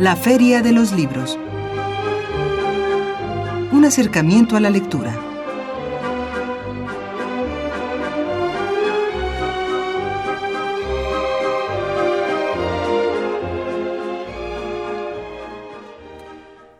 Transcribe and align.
La 0.00 0.16
Feria 0.16 0.60
de 0.60 0.72
los 0.72 0.90
Libros. 0.90 1.38
Un 3.70 3.84
acercamiento 3.84 4.56
a 4.56 4.60
la 4.60 4.68
lectura. 4.68 5.16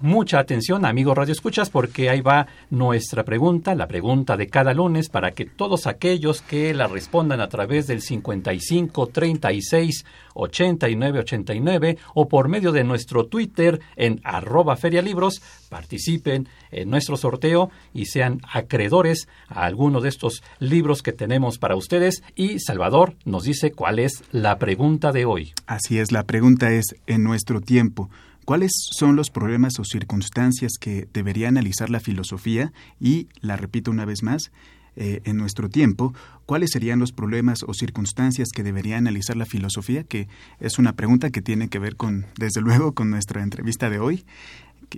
Mucha 0.00 0.40
atención, 0.40 0.84
amigos 0.84 1.16
Radio 1.16 1.32
Escuchas, 1.32 1.70
porque 1.70 2.10
ahí 2.10 2.20
va 2.20 2.48
nuestra 2.68 3.24
pregunta, 3.24 3.76
la 3.76 3.86
pregunta 3.86 4.36
de 4.36 4.48
cada 4.48 4.74
lunes, 4.74 5.08
para 5.08 5.30
que 5.30 5.44
todos 5.44 5.86
aquellos 5.86 6.42
que 6.42 6.74
la 6.74 6.88
respondan 6.88 7.40
a 7.40 7.48
través 7.48 7.86
del 7.86 8.02
55 8.02 9.06
36 9.06 10.04
89 10.34 11.20
89 11.20 11.98
o 12.14 12.28
por 12.28 12.48
medio 12.48 12.72
de 12.72 12.82
nuestro 12.82 13.26
Twitter 13.26 13.80
en 13.94 14.20
arroba 14.24 14.76
ferialibros 14.76 15.40
participen 15.68 16.48
en 16.72 16.90
nuestro 16.90 17.16
sorteo 17.16 17.70
y 17.92 18.06
sean 18.06 18.40
acreedores 18.52 19.28
a 19.48 19.64
alguno 19.64 20.00
de 20.00 20.08
estos 20.08 20.42
libros 20.58 21.02
que 21.02 21.12
tenemos 21.12 21.58
para 21.58 21.76
ustedes. 21.76 22.24
Y 22.34 22.58
Salvador 22.58 23.14
nos 23.24 23.44
dice 23.44 23.70
cuál 23.70 24.00
es 24.00 24.24
la 24.32 24.58
pregunta 24.58 25.12
de 25.12 25.24
hoy. 25.24 25.52
Así 25.66 25.98
es, 26.00 26.10
la 26.10 26.24
pregunta 26.24 26.72
es, 26.72 26.96
en 27.06 27.22
nuestro 27.22 27.60
tiempo, 27.60 28.10
¿Cuáles 28.44 28.72
son 28.90 29.16
los 29.16 29.30
problemas 29.30 29.78
o 29.78 29.84
circunstancias 29.84 30.72
que 30.78 31.08
debería 31.12 31.48
analizar 31.48 31.90
la 31.90 32.00
filosofía? 32.00 32.72
Y, 33.00 33.28
la 33.40 33.56
repito 33.56 33.90
una 33.90 34.04
vez 34.04 34.22
más, 34.22 34.52
eh, 34.96 35.22
en 35.24 35.36
nuestro 35.36 35.68
tiempo, 35.68 36.14
¿cuáles 36.46 36.70
serían 36.72 37.00
los 37.00 37.10
problemas 37.10 37.64
o 37.66 37.74
circunstancias 37.74 38.50
que 38.54 38.62
debería 38.62 38.96
analizar 38.96 39.36
la 39.36 39.44
filosofía? 39.44 40.04
Que 40.04 40.28
es 40.60 40.78
una 40.78 40.92
pregunta 40.92 41.30
que 41.30 41.42
tiene 41.42 41.68
que 41.68 41.80
ver 41.80 41.96
con, 41.96 42.26
desde 42.38 42.60
luego, 42.60 42.92
con 42.94 43.10
nuestra 43.10 43.42
entrevista 43.42 43.90
de 43.90 43.98
hoy 43.98 44.24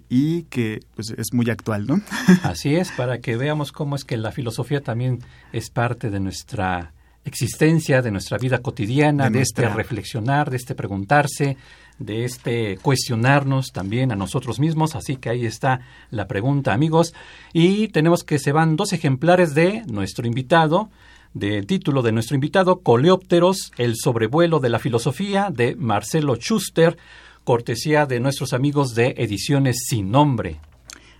y 0.09 0.43
que 0.45 0.81
pues, 0.95 1.11
es 1.17 1.33
muy 1.33 1.49
actual, 1.49 1.87
¿no? 1.87 2.01
Así 2.43 2.75
es, 2.75 2.91
para 2.93 3.21
que 3.21 3.37
veamos 3.37 3.73
cómo 3.73 3.97
es 3.97 4.05
que 4.05 4.17
la 4.17 4.33
filosofía 4.33 4.83
también 4.83 5.21
es 5.53 5.71
parte 5.71 6.11
de 6.11 6.21
nuestra 6.21 6.93
existencia, 7.25 8.03
de 8.03 8.11
nuestra 8.11 8.39
vida 8.39 8.59
cotidiana, 8.59 9.31
de, 9.31 9.41
este 9.41 9.69
reflexionar, 9.69 10.51
de 10.51 10.56
este 10.56 10.75
preguntarse, 10.75 11.56
de 11.99 12.25
este 12.25 12.79
cuestionarnos 12.83 13.73
también 13.73 14.12
a 14.12 14.17
nosotros 14.17 14.61
mismos. 14.61 14.95
Así 14.95 15.17
que 15.17 15.31
ahí 15.31 15.47
está 15.47 15.81
la 16.11 16.27
pregunta, 16.27 16.73
amigos. 16.73 17.15
Y 17.53 17.89
tenemos 17.89 18.25
que 18.25 18.39
se 18.39 18.53
van 18.53 18.76
dos 18.76 18.93
ejemplares 18.93 19.55
de 19.55 19.82
nuestro 19.87 20.26
invitado, 20.26 20.91
del 21.35 21.67
título 21.67 22.03
de 22.03 22.12
nuestro 22.12 22.35
invitado, 22.35 22.81
Coleópteros, 22.81 23.73
el 23.76 23.94
sobrevuelo 23.97 24.59
de 24.61 24.70
la 24.70 24.79
filosofía, 24.79 25.50
de 25.50 25.76
Marcelo 25.76 26.37
Schuster, 26.37 26.97
cortesía 27.44 28.06
de 28.06 28.20
nuestros 28.20 28.53
amigos 28.53 28.94
de 28.94 29.15
Ediciones 29.19 29.85
Sin 29.88 30.11
Nombre. 30.11 30.61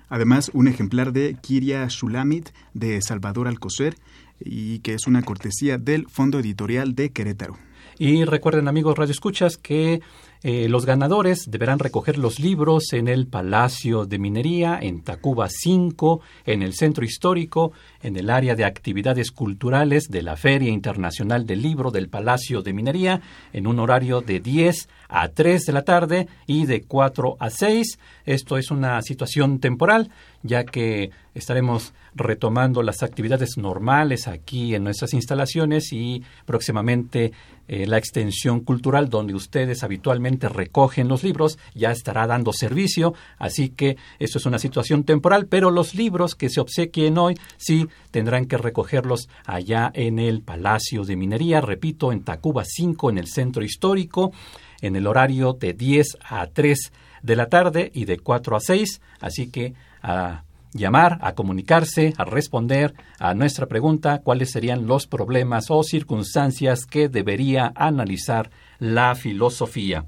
Además, 0.09 0.51
un 0.55 0.69
ejemplar 0.69 1.13
de 1.13 1.37
Kiria 1.41 1.87
Shulamit 1.89 2.51
de 2.75 3.03
Salvador 3.03 3.49
Alcocer 3.49 3.97
y 4.41 4.79
que 4.81 4.95
es 4.95 5.07
una 5.07 5.23
cortesía 5.23 5.79
del 5.79 6.07
Fondo 6.09 6.39
Editorial 6.39 6.95
de 6.95 7.11
Querétaro. 7.11 7.59
Y 7.99 8.25
recuerden 8.25 8.69
amigos 8.69 8.97
Radio 8.97 9.13
Escuchas 9.13 9.57
que 9.57 10.01
eh, 10.43 10.69
los 10.69 10.87
ganadores 10.87 11.51
deberán 11.51 11.79
recoger 11.79 12.19
los 12.19 12.39
libros 12.39 12.93
en 12.93 13.09
el 13.09 13.27
Palacio 13.27 14.07
de 14.07 14.19
Minería, 14.19 14.79
en 14.81 15.03
Tacuba 15.03 15.49
5, 15.51 16.21
en 16.45 16.63
el 16.63 16.75
Centro 16.75 17.05
Histórico, 17.05 17.73
en 18.07 18.17
el 18.17 18.31
área 18.31 18.55
de 18.55 18.65
actividades 18.65 19.33
culturales 19.33 20.05
de 20.09 20.23
la 20.23 20.37
Feria 20.37 20.71
Internacional 20.71 21.45
del 21.45 21.61
Libro 21.61 21.91
del 21.91 22.09
Palacio 22.09 22.63
de 22.63 22.73
Minería, 22.73 23.21
en 23.53 23.67
un 23.67 23.81
horario 23.81 24.21
de 24.21 24.39
10 24.39 24.89
a 25.09 25.29
3 25.29 25.65
de 25.65 25.73
la 25.73 25.83
tarde 25.83 26.29
y 26.47 26.67
de 26.67 26.83
4 26.83 27.37
a 27.41 27.51
6. 27.51 27.99
Esto 28.25 28.59
es 28.59 28.71
una 28.71 29.03
situación 29.03 29.59
temporal, 29.59 30.11
ya 30.45 30.63
que 30.63 31.11
estaremos 31.35 31.95
retomando 32.15 32.83
las 32.83 33.03
actividades 33.03 33.59
normales 33.59 34.29
aquí 34.29 34.75
en 34.75 34.85
nuestras 34.85 35.13
instalaciones 35.13 35.93
y 35.93 36.23
próximamente 36.47 37.33
eh, 37.69 37.87
la 37.87 37.99
extensión 37.99 38.61
cultural 38.61 39.11
donde 39.11 39.35
ustedes 39.35 39.83
habitualmente 39.83 40.49
recogen 40.49 41.09
los 41.09 41.25
libros 41.25 41.59
ya 41.75 41.91
estará 41.91 42.27
dando 42.27 42.53
servicio, 42.53 43.13
así 43.39 43.71
que 43.71 43.97
eso 44.21 44.39
es 44.39 44.47
una 44.47 44.61
situación 44.61 45.03
temporal, 45.03 45.47
pero 45.47 45.71
los 45.71 45.95
libros 45.95 46.37
que 46.37 46.49
se 46.49 46.61
obsequien 46.61 47.19
hoy 47.19 47.37
sí 47.57 47.89
tendrán 48.11 48.47
que 48.47 48.59
recogerlos 48.59 49.29
allá 49.45 49.91
en 49.95 50.19
el 50.19 50.43
Palacio 50.43 51.05
de 51.05 51.17
Minería, 51.17 51.61
repito, 51.61 52.13
en 52.13 52.23
Tacuba 52.23 52.65
5, 52.65 53.11
en 53.11 53.19
el 53.19 53.27
centro 53.27 53.65
histórico, 53.65 54.33
en 54.81 54.97
el 54.97 55.07
horario 55.07 55.53
de 55.53 55.73
10 55.73 56.19
a 56.25 56.47
3 56.47 56.93
de 57.23 57.37
la 57.37 57.49
tarde 57.49 57.91
y 57.95 58.05
de 58.05 58.19
4 58.19 58.57
a 58.57 58.61
6, 58.61 59.01
así 59.21 59.51
que 59.51 59.75
a 60.03 60.45
llamar, 60.73 61.19
a 61.23 61.35
comunicarse, 61.35 62.15
a 62.17 62.25
responder 62.25 62.95
a 63.19 63.35
nuestra 63.35 63.67
pregunta 63.67 64.21
cuáles 64.23 64.51
serían 64.51 64.87
los 64.87 65.07
problemas 65.07 65.71
o 65.71 65.83
circunstancias 65.83 66.87
que 66.87 67.09
debería 67.09 67.73
analizar 67.75 68.51
la 68.79 69.15
filosofía. 69.15 70.05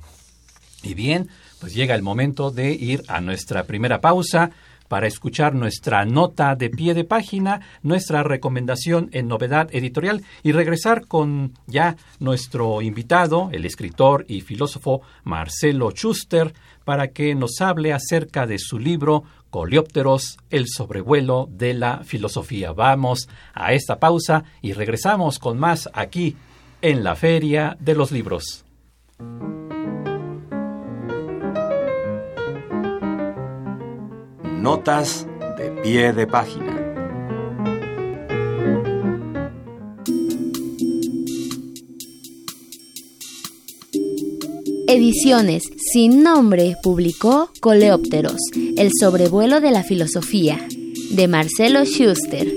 Y 0.83 0.95
bien, 0.95 1.29
pues 1.61 1.75
llega 1.75 1.95
el 1.95 2.03
momento 2.03 2.51
de 2.51 2.73
ir 2.73 3.03
a 3.09 3.21
nuestra 3.21 3.65
primera 3.65 4.01
pausa 4.01 4.51
para 4.89 5.07
escuchar 5.07 5.55
nuestra 5.55 6.05
nota 6.05 6.57
de 6.57 6.71
pie 6.71 6.95
de 6.95 7.05
página, 7.05 7.61
nuestra 7.83 8.23
recomendación 8.23 9.11
en 9.13 9.29
novedad 9.29 9.69
editorial 9.73 10.25
y 10.43 10.53
regresar 10.53 11.07
con 11.07 11.53
ya 11.67 11.97
nuestro 12.19 12.83
invitado, 12.83 13.51
el 13.53 13.65
escritor 13.65 14.25
y 14.29 14.41
filósofo 14.41 15.03
Marcelo 15.25 15.91
Schuster, 15.91 16.55
para 16.85 17.09
que 17.09 17.35
nos 17.35 17.61
hable 17.61 17.93
acerca 17.93 18.47
de 18.47 18.59
su 18.59 18.79
libro 18.79 19.25
Coleópteros, 19.51 20.39
el 20.51 20.67
sobrevuelo 20.69 21.49
de 21.51 21.75
la 21.75 22.03
filosofía. 22.05 22.73
Vamos 22.73 23.29
a 23.55 23.73
esta 23.73 23.99
pausa 23.99 24.45
y 24.63 24.73
regresamos 24.73 25.39
con 25.39 25.59
más 25.59 25.89
aquí 25.93 26.37
en 26.81 27.05
la 27.05 27.15
Feria 27.15 27.77
de 27.81 27.95
los 27.95 28.13
Libros. 28.13 28.65
Notas 34.61 35.25
de 35.57 35.71
pie 35.83 36.13
de 36.13 36.27
página. 36.27 36.75
Ediciones 44.89 45.63
Sin 45.77 46.25
Nombre 46.25 46.75
publicó 46.83 47.53
Coleópteros, 47.61 48.41
el 48.77 48.91
sobrevuelo 48.99 49.61
de 49.61 49.71
la 49.71 49.85
filosofía, 49.85 50.59
de 51.13 51.29
Marcelo 51.29 51.85
Schuster. 51.85 52.53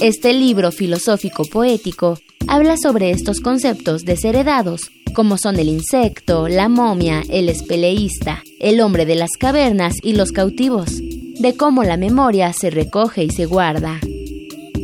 Este 0.00 0.32
libro 0.32 0.72
filosófico 0.72 1.44
poético 1.44 2.18
habla 2.48 2.78
sobre 2.78 3.10
estos 3.10 3.40
conceptos 3.40 4.04
desheredados, 4.04 4.90
como 5.14 5.36
son 5.36 5.58
el 5.58 5.68
insecto, 5.68 6.48
la 6.48 6.70
momia, 6.70 7.22
el 7.28 7.50
espeleísta, 7.50 8.42
el 8.60 8.80
hombre 8.80 9.04
de 9.04 9.16
las 9.16 9.32
cavernas 9.38 9.94
y 10.02 10.14
los 10.14 10.32
cautivos 10.32 11.02
de 11.44 11.58
cómo 11.58 11.84
la 11.84 11.98
memoria 11.98 12.54
se 12.54 12.70
recoge 12.70 13.22
y 13.24 13.28
se 13.28 13.44
guarda. 13.44 14.00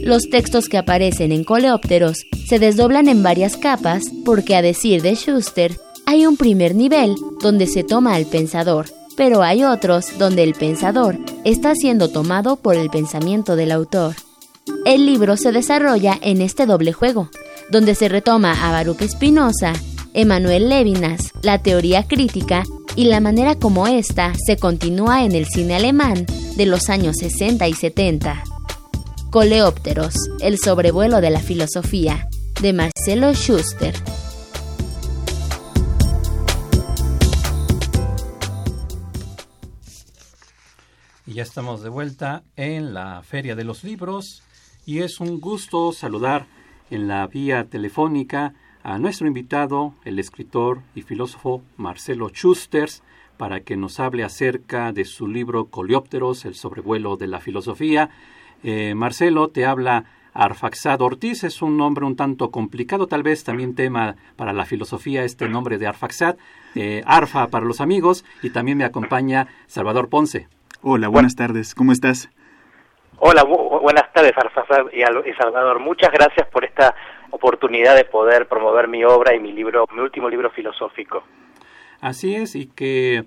Los 0.03 0.29
textos 0.29 0.69
que 0.69 0.77
aparecen 0.77 1.33
en 1.33 1.43
Coleópteros 1.43 2.27
se 2.47 2.59
desdoblan 2.59 3.09
en 3.09 3.23
varias 3.23 3.57
capas 3.57 4.03
porque, 4.27 4.55
a 4.55 4.61
decir 4.61 5.01
de 5.01 5.15
Schuster, 5.15 5.81
hay 6.05 6.27
un 6.27 6.37
primer 6.37 6.75
nivel 6.75 7.15
donde 7.41 7.67
se 7.67 7.83
toma 7.83 8.15
al 8.15 8.27
pensador, 8.27 8.89
pero 9.17 9.43
hay 9.43 9.65
otros 9.65 10.19
donde 10.19 10.43
el 10.43 10.53
pensador 10.53 11.17
está 11.45 11.75
siendo 11.75 12.11
tomado 12.11 12.57
por 12.57 12.77
el 12.77 12.91
pensamiento 12.91 13.57
del 13.57 13.73
autor. 13.73 14.17
El 14.85 15.07
libro 15.07 15.39
se 15.39 15.53
desarrolla 15.53 16.19
en 16.21 16.43
este 16.43 16.67
doble 16.67 16.93
juego, 16.93 17.31
donde 17.71 17.95
se 17.95 18.11
retoma 18.11 18.53
a 18.53 18.71
Baruch 18.71 19.01
Spinoza, 19.09 19.73
Emanuel 20.13 20.69
Levinas, 20.69 21.33
la 21.41 21.63
teoría 21.63 22.07
crítica 22.07 22.65
y 22.97 23.05
la 23.05 23.21
manera 23.21 23.55
como 23.55 23.87
ésta 23.87 24.35
se 24.45 24.59
continúa 24.59 25.25
en 25.25 25.33
el 25.33 25.47
cine 25.47 25.77
alemán 25.77 26.27
de 26.57 26.67
los 26.67 26.89
años 26.89 27.17
60 27.19 27.69
y 27.69 27.75
70. 27.75 28.43
Coleópteros, 29.31 30.15
el 30.41 30.59
sobrevuelo 30.59 31.21
de 31.21 31.31
la 31.31 31.41
filosofía, 31.41 32.27
de 32.61 32.73
Marcelo 32.73 33.33
Schuster. 33.33 33.95
Y 41.27 41.35
ya 41.35 41.43
estamos 41.43 41.83
de 41.83 41.89
vuelta 41.89 42.43
en 42.57 42.93
la 42.93 43.23
Feria 43.23 43.55
de 43.55 43.65
los 43.65 43.85
Libros 43.85 44.43
y 44.85 44.99
es 44.99 45.21
un 45.21 45.41
gusto 45.41 45.93
saludar 45.93 46.47
en 46.91 47.07
la 47.07 47.27
vía 47.27 47.67
telefónica 47.71 48.55
a 48.83 48.99
nuestro 48.99 49.27
invitado, 49.27 49.95
el 50.05 50.19
escritor 50.19 50.83
y 50.95 51.03
filósofo 51.03 51.63
Marcelo 51.77 52.31
Schusters, 52.31 53.03
para 53.41 53.61
que 53.61 53.75
nos 53.75 54.01
hable 54.01 54.23
acerca 54.23 54.93
de 54.93 55.07
su 55.07 55.27
libro 55.27 55.65
Coleópteros, 55.71 56.45
el 56.45 56.55
sobrevuelo 56.55 57.17
de 57.17 57.27
la 57.27 57.41
filosofía. 57.41 58.11
Eh, 58.63 58.93
Marcelo, 58.95 59.49
te 59.49 59.65
habla 59.65 60.05
Arfaxad 60.35 61.01
Ortiz, 61.01 61.43
es 61.45 61.63
un 61.63 61.79
nombre 61.79 62.05
un 62.05 62.17
tanto 62.17 62.51
complicado, 62.51 63.07
tal 63.07 63.23
vez 63.23 63.43
también 63.43 63.75
tema 63.75 64.17
para 64.37 64.53
la 64.53 64.67
filosofía 64.67 65.25
este 65.25 65.49
nombre 65.49 65.79
de 65.79 65.87
Arfaxad, 65.87 66.37
eh, 66.75 67.03
Arfa 67.07 67.47
para 67.47 67.65
los 67.65 67.81
amigos, 67.81 68.27
y 68.43 68.51
también 68.51 68.77
me 68.77 68.85
acompaña 68.85 69.47
Salvador 69.69 70.11
Ponce. 70.11 70.49
Hola, 70.83 71.09
buenas 71.09 71.35
tardes, 71.35 71.75
¿cómo 71.75 71.93
estás? 71.93 72.29
Hola, 73.21 73.45
buenas 73.45 74.13
tardes 74.13 74.33
Arfaxad 74.37 74.93
y 74.93 75.33
Salvador, 75.33 75.79
muchas 75.79 76.13
gracias 76.13 76.47
por 76.49 76.67
esta 76.67 76.95
oportunidad 77.31 77.97
de 77.97 78.05
poder 78.05 78.49
promover 78.49 78.87
mi 78.87 79.03
obra 79.03 79.35
y 79.35 79.41
mi 79.41 79.53
libro, 79.53 79.87
mi 79.95 80.03
último 80.03 80.29
libro 80.29 80.51
filosófico. 80.51 81.25
Así 82.01 82.35
es, 82.35 82.55
y 82.55 82.67
que 82.67 83.25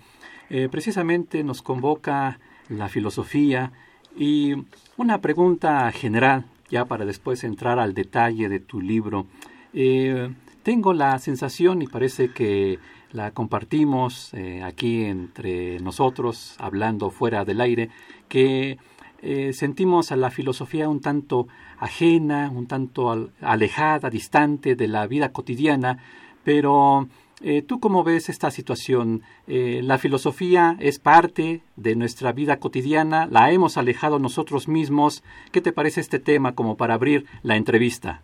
eh, 0.50 0.68
precisamente 0.70 1.44
nos 1.44 1.62
convoca 1.62 2.40
la 2.70 2.90
filosofía 2.90 3.72
y 4.18 4.54
una 4.98 5.22
pregunta 5.22 5.92
general, 5.92 6.46
ya 6.70 6.86
para 6.86 7.06
después 7.06 7.44
entrar 7.44 7.80
al 7.80 7.94
detalle 7.94 8.50
de 8.50 8.60
tu 8.60 8.82
libro. 8.82 9.28
Eh, 9.74 10.34
tengo 10.64 10.94
la 10.94 11.20
sensación, 11.20 11.82
y 11.82 11.88
parece 11.88 12.30
que 12.30 12.80
la 13.12 13.32
compartimos 13.32 14.34
eh, 14.34 14.64
aquí 14.64 15.04
entre 15.04 15.80
nosotros, 15.80 16.56
hablando 16.58 17.12
fuera 17.12 17.46
del 17.46 17.62
aire, 17.62 17.90
que 18.28 18.78
sentimos 19.54 20.12
a 20.12 20.18
la 20.18 20.32
filosofía 20.32 20.90
un 20.90 21.00
tanto 21.00 21.48
ajena, 21.80 22.50
un 22.54 22.68
tanto 22.68 23.30
alejada, 23.40 24.10
distante 24.10 24.76
de 24.76 24.90
la 24.90 25.08
vida 25.08 25.32
cotidiana, 25.32 25.98
pero 26.44 27.08
eh, 27.42 27.62
¿Tú 27.62 27.80
cómo 27.80 28.04
ves 28.04 28.30
esta 28.30 28.52
situación? 28.52 29.22
Eh, 29.48 29.82
¿La 29.84 29.98
filosofía 29.98 30.78
es 30.80 31.00
parte 31.00 31.62
de 31.76 31.96
nuestra 31.96 32.32
vida 32.32 32.60
cotidiana? 32.60 33.28
¿La 33.30 33.52
hemos 33.52 33.78
alejado 33.78 34.20
nosotros 34.20 34.68
mismos? 34.68 35.24
¿Qué 35.52 35.62
te 35.62 35.74
parece 35.74 36.02
este 36.02 36.20
tema 36.20 36.56
como 36.56 36.78
para 36.78 36.94
abrir 36.94 37.26
la 37.42 37.56
entrevista? 37.56 38.22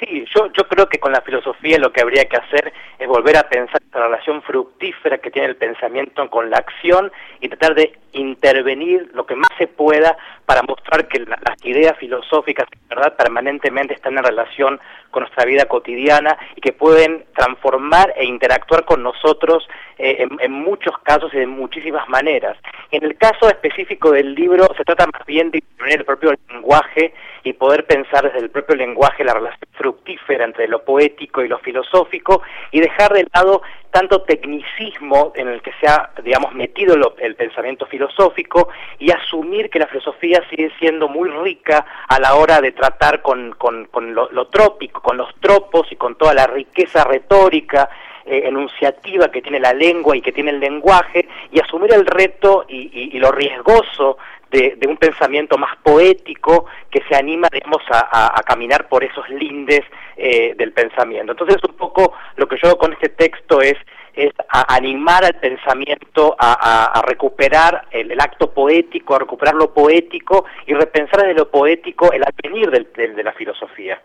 Sí, 0.00 0.26
yo, 0.34 0.50
creo 0.68 0.88
que 0.88 0.98
con 0.98 1.12
la 1.12 1.22
filosofía 1.22 1.78
lo 1.78 1.90
que 1.90 2.02
habría 2.02 2.26
que 2.26 2.36
hacer 2.36 2.72
es 2.98 3.08
volver 3.08 3.36
a 3.38 3.48
pensar 3.48 3.80
la 3.94 4.08
relación 4.08 4.42
fructífera 4.42 5.18
que 5.18 5.30
tiene 5.30 5.48
el 5.48 5.56
pensamiento 5.56 6.28
con 6.28 6.50
la 6.50 6.58
acción 6.58 7.10
y 7.40 7.48
tratar 7.48 7.74
de 7.74 7.98
intervenir 8.12 9.10
lo 9.14 9.24
que 9.24 9.36
más 9.36 9.48
se 9.56 9.66
pueda 9.66 10.16
para 10.44 10.62
mostrar 10.62 11.08
que 11.08 11.20
las 11.20 11.64
ideas 11.64 11.96
filosóficas 11.98 12.68
verdad 12.90 13.16
permanentemente 13.16 13.94
están 13.94 14.18
en 14.18 14.24
relación 14.24 14.80
con 15.10 15.22
nuestra 15.22 15.44
vida 15.44 15.66
cotidiana 15.66 16.36
y 16.54 16.60
que 16.60 16.72
pueden 16.72 17.24
transformar 17.34 18.12
e 18.16 18.24
interactuar 18.24 18.84
con 18.84 19.02
nosotros 19.02 19.68
eh, 19.98 20.26
en, 20.40 20.52
muchos 20.52 20.98
casos 21.02 21.32
y 21.32 21.38
de 21.38 21.46
muchísimas 21.46 22.08
maneras. 22.08 22.56
En 22.90 23.04
el 23.04 23.16
caso 23.16 23.48
específico 23.48 24.10
del 24.10 24.34
libro 24.34 24.68
se 24.76 24.84
trata 24.84 25.06
más 25.06 25.24
bien 25.26 25.50
de 25.50 25.58
intervenir 25.58 26.00
el 26.00 26.04
propio 26.04 26.34
lenguaje 26.50 27.14
y 27.44 27.52
poder 27.52 27.86
pensar 27.86 28.24
desde 28.24 28.40
el 28.40 28.50
propio 28.50 28.76
lenguaje 28.76 29.24
la 29.24 29.34
relación 29.34 29.68
fructífera 29.72 30.44
entre 30.44 30.68
lo 30.68 30.84
poético 30.84 31.42
y 31.42 31.48
lo 31.48 31.58
filosófico 31.58 32.42
y 32.72 32.80
dejar 32.80 33.12
de 33.12 33.26
lado 33.32 33.62
tanto 33.90 34.22
tecnicismo 34.22 35.32
en 35.34 35.48
el 35.48 35.62
que 35.62 35.72
se 35.80 35.86
ha, 35.86 36.10
digamos, 36.22 36.52
metido 36.52 36.96
el 37.18 37.34
pensamiento 37.34 37.86
filosófico 37.86 38.68
y 38.98 39.10
asumir 39.10 39.70
que 39.70 39.78
la 39.78 39.86
filosofía 39.86 40.42
sigue 40.50 40.70
siendo 40.78 41.08
muy 41.08 41.30
rica 41.30 41.86
a 42.06 42.20
la 42.20 42.34
hora 42.34 42.60
de 42.60 42.72
tratar 42.72 43.22
con, 43.22 43.52
con, 43.52 43.88
lo, 44.14 44.30
lo, 44.32 44.48
trópico, 44.48 44.95
con 45.00 45.16
los 45.16 45.34
tropos 45.40 45.86
y 45.90 45.96
con 45.96 46.16
toda 46.16 46.34
la 46.34 46.46
riqueza 46.46 47.04
retórica 47.04 47.88
eh, 48.24 48.42
enunciativa 48.46 49.30
que 49.30 49.40
tiene 49.40 49.60
la 49.60 49.72
lengua 49.72 50.16
y 50.16 50.20
que 50.20 50.32
tiene 50.32 50.50
el 50.50 50.58
lenguaje 50.58 51.28
y 51.52 51.60
asumir 51.60 51.92
el 51.94 52.04
reto 52.04 52.64
y, 52.68 53.16
lo 53.18 53.30
riesgoso 53.30 54.18
de, 54.50 54.78
un 54.88 54.96
pensamiento 54.96 55.56
más 55.58 55.76
poético 55.76 56.66
que 56.90 57.02
se 57.08 57.14
anima, 57.14 57.48
digamos, 57.52 57.82
a, 57.88 58.42
caminar 58.44 58.88
por 58.88 59.04
esos 59.04 59.28
lindes 59.28 59.82
eh, 60.16 60.54
del 60.56 60.72
pensamiento. 60.72 61.32
Entonces, 61.32 61.58
un 61.68 61.76
poco 61.76 62.14
lo 62.36 62.48
que 62.48 62.56
yo 62.60 62.68
hago 62.68 62.78
con 62.78 62.92
este 62.92 63.10
texto 63.10 63.60
es 63.60 63.76
es 64.16 64.32
animar 64.48 65.24
al 65.24 65.34
pensamiento 65.34 66.34
a, 66.38 67.02
recuperar 67.06 67.86
el, 67.90 68.18
acto 68.18 68.50
poético, 68.50 69.14
a 69.14 69.18
recuperar 69.18 69.54
lo 69.54 69.72
poético 69.72 70.46
y 70.66 70.72
repensar 70.72 71.20
desde 71.20 71.34
lo 71.34 71.50
poético 71.50 72.10
el 72.12 72.24
advenir 72.24 72.70
de 72.70 73.22
la 73.22 73.32
filosofía. 73.34 74.00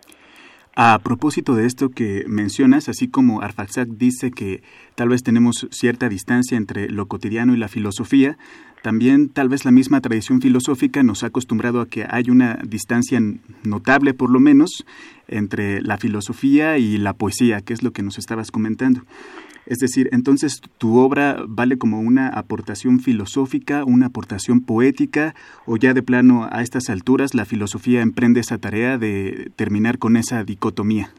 A 0.75 0.98
propósito 1.00 1.56
de 1.56 1.66
esto 1.66 1.90
que 1.90 2.24
mencionas, 2.28 2.88
así 2.88 3.10
como 3.10 3.42
Arfaxad 3.42 3.88
dice 3.88 4.32
que 4.32 4.63
tal 4.96 5.10
vez 5.10 5.22
tenemos 5.22 5.68
cierta 5.70 6.08
distancia 6.08 6.58
entre 6.58 6.90
lo 6.90 7.08
cotidiano 7.08 7.54
y 7.54 7.58
la 7.58 7.68
filosofía, 7.68 8.38
también 8.82 9.28
tal 9.28 9.50
vez 9.50 9.66
la 9.66 9.72
misma 9.72 10.00
tradición 10.00 10.42
filosófica 10.42 11.04
nos 11.04 11.24
ha 11.24 11.28
acostumbrado 11.28 11.82
a 11.82 11.88
que 11.88 12.06
hay 12.10 12.30
una 12.30 12.58
distancia 12.66 13.22
notable, 13.63 14.13
por 14.13 14.32
lo 14.32 14.40
menos, 14.40 14.86
entre 15.28 15.82
la 15.82 15.98
filosofía 15.98 16.78
y 16.78 16.98
la 16.98 17.13
poesía, 17.13 17.62
que 17.62 17.74
es 17.74 17.84
lo 17.84 17.92
que 17.92 18.01
nos 18.01 18.18
estabas 18.18 18.50
comentando. 18.50 19.01
Es 19.65 19.77
decir, 19.77 20.10
entonces 20.12 20.62
tu 20.77 21.00
obra 21.00 21.38
vale 21.48 21.77
como 21.77 22.00
una 22.00 22.30
aportación 22.30 23.00
filosófica, 23.00 23.84
una 23.86 24.08
aportación 24.08 24.65
poética, 24.65 25.36
o 25.65 25.77
ya 25.77 25.94
de 25.94 26.01
plano 26.01 26.48
a 26.51 26.62
estas 26.62 26.89
alturas 26.89 27.36
la 27.36 27.46
filosofía 27.46 28.01
emprende 28.01 28.39
esa 28.39 28.58
tarea 28.58 28.98
de 28.98 29.51
terminar 29.56 30.00
con 30.00 30.18
esa 30.18 30.44
dicotomía. 30.44 31.10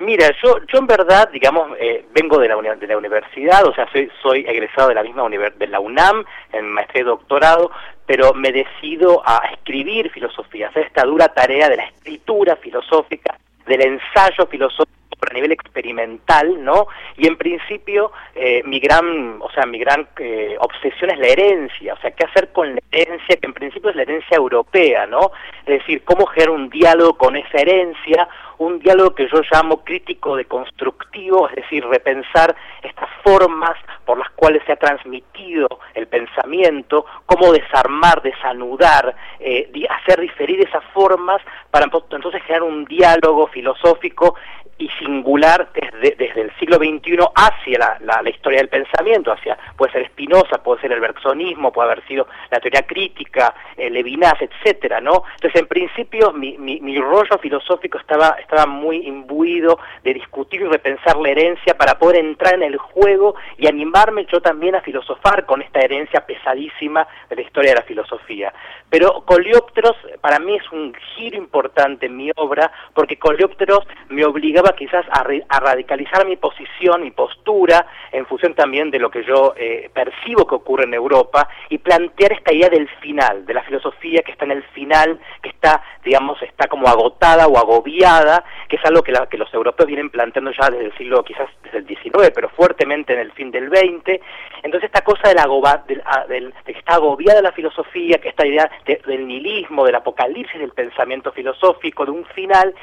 Mira, 0.00 0.28
yo, 0.42 0.58
yo 0.66 0.78
en 0.78 0.86
verdad, 0.86 1.30
digamos, 1.32 1.70
eh, 1.78 2.04
vengo 2.12 2.38
de 2.38 2.48
la, 2.48 2.56
de 2.56 2.86
la 2.86 2.98
universidad, 2.98 3.64
o 3.64 3.72
sea, 3.74 3.86
soy, 3.92 4.10
soy 4.22 4.44
egresado 4.46 4.88
de 4.88 4.96
la 4.96 5.04
misma 5.04 5.22
universidad, 5.22 5.58
de 5.58 5.66
la 5.68 5.78
UNAM, 5.78 6.24
en 6.52 6.72
maestría 6.72 7.02
y 7.02 7.06
doctorado, 7.06 7.70
pero 8.04 8.34
me 8.34 8.50
decido 8.50 9.22
a 9.24 9.38
escribir 9.52 10.10
filosofía, 10.10 10.68
hacer 10.68 10.86
esta 10.86 11.04
dura 11.04 11.28
tarea 11.28 11.68
de 11.68 11.76
la 11.76 11.84
escritura 11.84 12.56
filosófica, 12.56 13.38
del 13.66 13.82
ensayo 13.82 14.46
filosófico 14.46 15.03
a 15.30 15.34
nivel 15.34 15.52
experimental, 15.52 16.62
¿no? 16.62 16.86
Y 17.16 17.26
en 17.26 17.36
principio 17.36 18.12
eh, 18.34 18.62
mi 18.64 18.80
gran, 18.80 19.40
o 19.40 19.50
sea, 19.50 19.66
mi 19.66 19.78
gran 19.78 20.08
eh, 20.18 20.56
obsesión 20.60 21.10
es 21.10 21.18
la 21.18 21.28
herencia, 21.28 21.94
o 21.94 21.98
sea, 21.98 22.10
qué 22.10 22.24
hacer 22.24 22.52
con 22.52 22.74
la 22.74 22.80
herencia 22.90 23.36
que 23.36 23.46
en 23.46 23.54
principio 23.54 23.90
es 23.90 23.96
la 23.96 24.02
herencia 24.02 24.36
europea, 24.36 25.06
¿no? 25.06 25.32
Es 25.66 25.78
decir, 25.78 26.02
cómo 26.04 26.26
generar 26.26 26.50
un 26.50 26.68
diálogo 26.70 27.16
con 27.16 27.36
esa 27.36 27.58
herencia, 27.58 28.28
un 28.58 28.78
diálogo 28.78 29.14
que 29.14 29.28
yo 29.28 29.40
llamo 29.50 29.84
crítico 29.84 30.36
de 30.36 30.44
constructivo, 30.44 31.48
es 31.48 31.56
decir, 31.56 31.84
repensar 31.86 32.54
estas 32.82 33.08
formas 33.22 33.76
por 34.04 34.18
las 34.18 34.30
cuales 34.30 34.62
se 34.66 34.72
ha 34.72 34.76
transmitido 34.76 35.68
el 35.94 36.06
pensamiento, 36.06 37.06
cómo 37.26 37.52
desarmar, 37.52 38.22
desanudar, 38.22 39.14
eh, 39.40 39.70
hacer 39.88 40.20
diferir 40.20 40.60
esas 40.60 40.84
formas 40.92 41.40
para 41.70 41.86
entonces 41.86 42.42
generar 42.42 42.62
un 42.62 42.84
diálogo 42.84 43.46
filosófico 43.48 44.34
y 44.78 44.88
singular 44.98 45.68
desde, 45.72 46.16
desde 46.16 46.40
el 46.42 46.56
siglo 46.58 46.76
XXI 46.76 47.18
hacia 47.34 47.78
la, 47.78 48.22
la, 48.22 48.30
historia 48.30 48.58
del 48.58 48.68
pensamiento, 48.68 49.32
hacia 49.32 49.56
puede 49.76 49.92
ser 49.92 50.06
Spinoza, 50.08 50.62
puede 50.62 50.80
ser 50.80 50.92
el 50.92 51.00
bergsonismo, 51.00 51.72
puede 51.72 51.92
haber 51.92 52.06
sido 52.06 52.26
la 52.50 52.60
teoría 52.60 52.82
crítica, 52.82 53.54
el 53.76 53.92
Levinas, 53.94 54.34
etcétera, 54.40 55.00
¿no? 55.00 55.22
Entonces, 55.36 55.60
en 55.60 55.68
principio, 55.68 56.32
mi, 56.32 56.58
mi, 56.58 56.80
mi 56.80 56.98
rollo 56.98 57.38
filosófico 57.40 57.98
estaba, 57.98 58.36
estaba 58.44 58.66
muy 58.66 59.06
imbuido 59.06 59.78
de 60.02 60.14
discutir 60.14 60.62
y 60.62 60.64
repensar 60.64 61.16
la 61.16 61.30
herencia 61.30 61.76
para 61.76 61.98
poder 61.98 62.24
entrar 62.24 62.54
en 62.54 62.62
el 62.62 62.78
juego 62.78 63.34
y 63.58 63.66
animarme 63.66 64.26
yo 64.30 64.40
también 64.40 64.74
a 64.74 64.80
filosofar 64.80 65.44
con 65.44 65.62
esta 65.62 65.80
herencia 65.80 66.24
pesadísima 66.24 67.06
de 67.28 67.36
la 67.36 67.42
historia 67.42 67.70
de 67.70 67.80
la 67.80 67.86
filosofía. 67.86 68.52
Pero 68.88 69.24
Coleópteros 69.24 69.96
para 70.20 70.38
mí 70.38 70.56
es 70.56 70.72
un 70.72 70.94
giro 71.16 71.36
importante 71.36 72.06
en 72.06 72.16
mi 72.16 72.30
obra 72.36 72.70
porque 72.94 73.18
Coleópteros 73.18 73.86
me 74.08 74.24
obliga 74.24 74.54
quizás 74.76 75.04
a, 75.10 75.60
radicalizar 75.60 76.26
mi 76.26 76.36
posición, 76.36 77.02
mi 77.02 77.10
postura, 77.10 77.86
en 78.12 78.26
función 78.26 78.54
también 78.54 78.90
de 78.90 78.98
lo 78.98 79.10
que 79.10 79.24
yo 79.24 79.54
eh, 79.56 79.90
percibo 79.92 80.46
que 80.46 80.54
ocurre 80.54 80.84
en 80.84 80.94
Europa, 80.94 81.48
y 81.68 81.78
plantear 81.78 82.32
esta 82.32 82.52
idea 82.52 82.68
del 82.68 82.88
final, 83.00 83.44
de 83.44 83.54
la 83.54 83.62
filosofía 83.62 84.22
que 84.22 84.32
está 84.32 84.44
en 84.44 84.52
el 84.52 84.62
final, 84.74 85.18
que 85.42 85.50
está, 85.50 85.82
digamos, 86.04 86.40
está 86.42 86.68
como 86.68 86.88
agotada 86.88 87.46
o 87.46 87.58
agobiada, 87.58 88.33
que 88.68 88.76
es 88.76 88.84
algo 88.84 89.02
que, 89.02 89.12
que 89.30 89.38
los 89.38 89.52
europeos 89.52 89.86
vienen 89.86 90.10
planteando 90.10 90.50
ya 90.50 90.70
desde 90.70 90.86
el 90.86 90.96
siglo, 90.96 91.22
quizás 91.24 91.48
desde 91.62 91.78
el 91.78 91.86
XIX, 91.86 92.30
pero 92.34 92.48
fuertemente 92.48 93.12
en 93.12 93.20
el 93.20 93.32
fin 93.32 93.50
del 93.50 93.68
XX. 93.68 94.20
Entonces 94.62 94.84
esta 94.84 95.02
cosa 95.02 95.28
del, 95.28 96.02
del, 96.28 96.54
de 96.64 96.72
que 96.72 96.78
está 96.78 96.94
agobiada 96.94 97.42
la 97.42 97.52
filosofía, 97.52 98.18
que 98.18 98.30
esta 98.30 98.46
idea 98.46 98.70
del 98.86 99.26
nihilismo, 99.26 99.84
del 99.84 99.96
apocalipsis 99.96 100.58
del 100.58 100.72
pensamiento 100.72 101.32
filosófico, 101.32 102.04
de 102.04 102.12
un 102.12 102.24
final, 102.26 102.74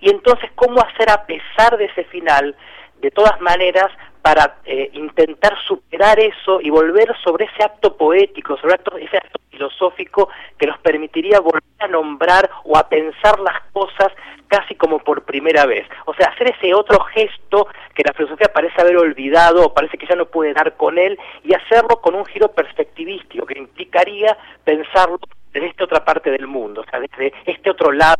y 0.00 0.10
entonces 0.10 0.50
cómo 0.54 0.80
hacer 0.80 1.10
a 1.10 1.26
pesar 1.26 1.76
de 1.76 1.86
ese 1.86 2.04
final, 2.04 2.56
de 3.00 3.10
todas 3.10 3.40
maneras, 3.40 3.90
para 4.22 4.58
eh, 4.64 4.90
intentar 4.92 5.56
superar 5.66 6.18
eso 6.20 6.60
y 6.60 6.70
volver 6.70 7.14
sobre 7.22 7.46
ese 7.46 7.62
acto 7.62 7.96
poético, 7.96 8.56
sobre 8.58 8.74
ese 9.00 9.16
acto 9.16 9.40
filosófico 9.50 10.28
que 10.58 10.66
nos 10.66 10.78
permitiría 10.78 11.40
volver 11.40 11.62
a 11.78 11.88
nombrar 11.88 12.50
o 12.64 12.76
a 12.76 12.88
pensar 12.88 13.38
las 13.40 13.62
cosas 13.72 14.08
casi 14.48 14.74
como 14.74 14.98
por 14.98 15.24
primera 15.24 15.66
vez. 15.66 15.86
O 16.06 16.14
sea, 16.14 16.28
hacer 16.28 16.54
ese 16.56 16.74
otro 16.74 17.00
gesto 17.14 17.68
que 17.94 18.02
la 18.04 18.14
filosofía 18.14 18.48
parece 18.52 18.80
haber 18.80 18.96
olvidado 18.96 19.66
o 19.66 19.74
parece 19.74 19.98
que 19.98 20.06
ya 20.06 20.16
no 20.16 20.26
puede 20.26 20.54
dar 20.54 20.76
con 20.76 20.98
él 20.98 21.18
y 21.44 21.54
hacerlo 21.54 22.00
con 22.00 22.14
un 22.14 22.24
giro 22.26 22.48
perspectivístico 22.52 23.46
que 23.46 23.58
implicaría 23.58 24.36
pensarlo 24.64 25.18
desde 25.52 25.68
esta 25.68 25.84
otra 25.84 26.04
parte 26.04 26.30
del 26.30 26.46
mundo, 26.46 26.82
o 26.82 26.90
sea, 26.90 27.00
desde 27.00 27.32
este 27.46 27.70
otro 27.70 27.92
lado 27.92 28.16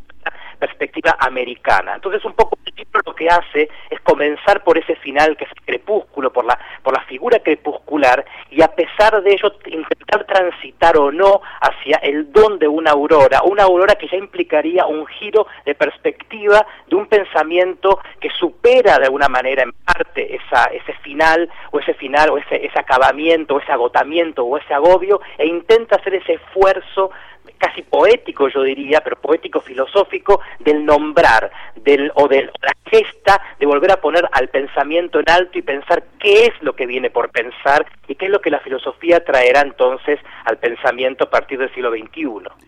perspectiva 0.58 1.16
americana. 1.20 1.94
Entonces 1.94 2.24
un 2.24 2.34
poco 2.34 2.58
el 2.64 2.74
libro 2.74 3.00
lo 3.06 3.14
que 3.14 3.28
hace 3.28 3.68
comenzar 4.08 4.64
por 4.64 4.78
ese 4.78 4.96
final 4.96 5.36
que 5.36 5.44
es 5.44 5.50
el 5.50 5.62
crepúsculo, 5.66 6.32
por 6.32 6.46
la, 6.46 6.58
por 6.82 6.94
la 6.94 7.04
figura 7.04 7.40
crepuscular 7.40 8.24
y 8.50 8.62
a 8.62 8.68
pesar 8.68 9.22
de 9.22 9.32
ello 9.32 9.52
intentar 9.66 10.24
transitar 10.24 10.96
o 10.96 11.12
no 11.12 11.42
hacia 11.60 11.96
el 11.98 12.32
don 12.32 12.58
de 12.58 12.66
una 12.66 12.92
aurora, 12.92 13.42
una 13.42 13.64
aurora 13.64 13.96
que 13.96 14.08
ya 14.08 14.16
implicaría 14.16 14.86
un 14.86 15.04
giro 15.06 15.46
de 15.66 15.74
perspectiva 15.74 16.66
de 16.86 16.96
un 16.96 17.06
pensamiento 17.06 18.00
que 18.18 18.30
supera 18.30 18.98
de 18.98 19.04
alguna 19.04 19.28
manera 19.28 19.62
en 19.62 19.72
parte 19.72 20.36
esa, 20.36 20.64
ese 20.72 20.94
final 21.02 21.50
o 21.70 21.78
ese 21.78 21.92
final 21.92 22.30
o 22.30 22.38
ese, 22.38 22.70
acabamiento 22.78 23.56
o 23.56 23.60
ese 23.60 23.72
agotamiento 23.72 24.42
o 24.42 24.56
ese 24.56 24.72
agobio 24.72 25.20
e 25.36 25.46
intenta 25.46 25.96
hacer 25.96 26.14
ese 26.14 26.34
esfuerzo 26.34 27.10
casi 27.58 27.82
poético, 27.82 28.48
yo 28.48 28.62
diría, 28.62 29.00
pero 29.00 29.16
poético 29.16 29.60
filosófico, 29.60 30.40
del 30.60 30.84
nombrar, 30.84 31.50
del, 31.84 32.10
o 32.14 32.28
de 32.28 32.44
la 32.44 32.76
gesta 32.90 33.40
de 33.58 33.66
volver 33.66 33.92
a 33.92 34.00
poner 34.00 34.28
al 34.32 34.48
pensamiento 34.48 35.20
en 35.20 35.30
alto 35.30 35.58
y 35.58 35.62
pensar 35.62 36.04
qué 36.18 36.46
es 36.46 36.52
lo 36.60 36.74
que 36.74 36.86
viene 36.86 37.10
por 37.10 37.30
pensar 37.30 37.86
y 38.06 38.14
qué 38.14 38.26
es 38.26 38.30
lo 38.30 38.40
que 38.40 38.50
la 38.50 38.60
filosofía 38.60 39.24
traerá 39.24 39.60
entonces 39.60 40.18
al 40.44 40.58
pensamiento 40.58 41.24
a 41.24 41.30
partir 41.30 41.58
del 41.58 41.72
siglo 41.74 41.90
XXI, 41.90 42.24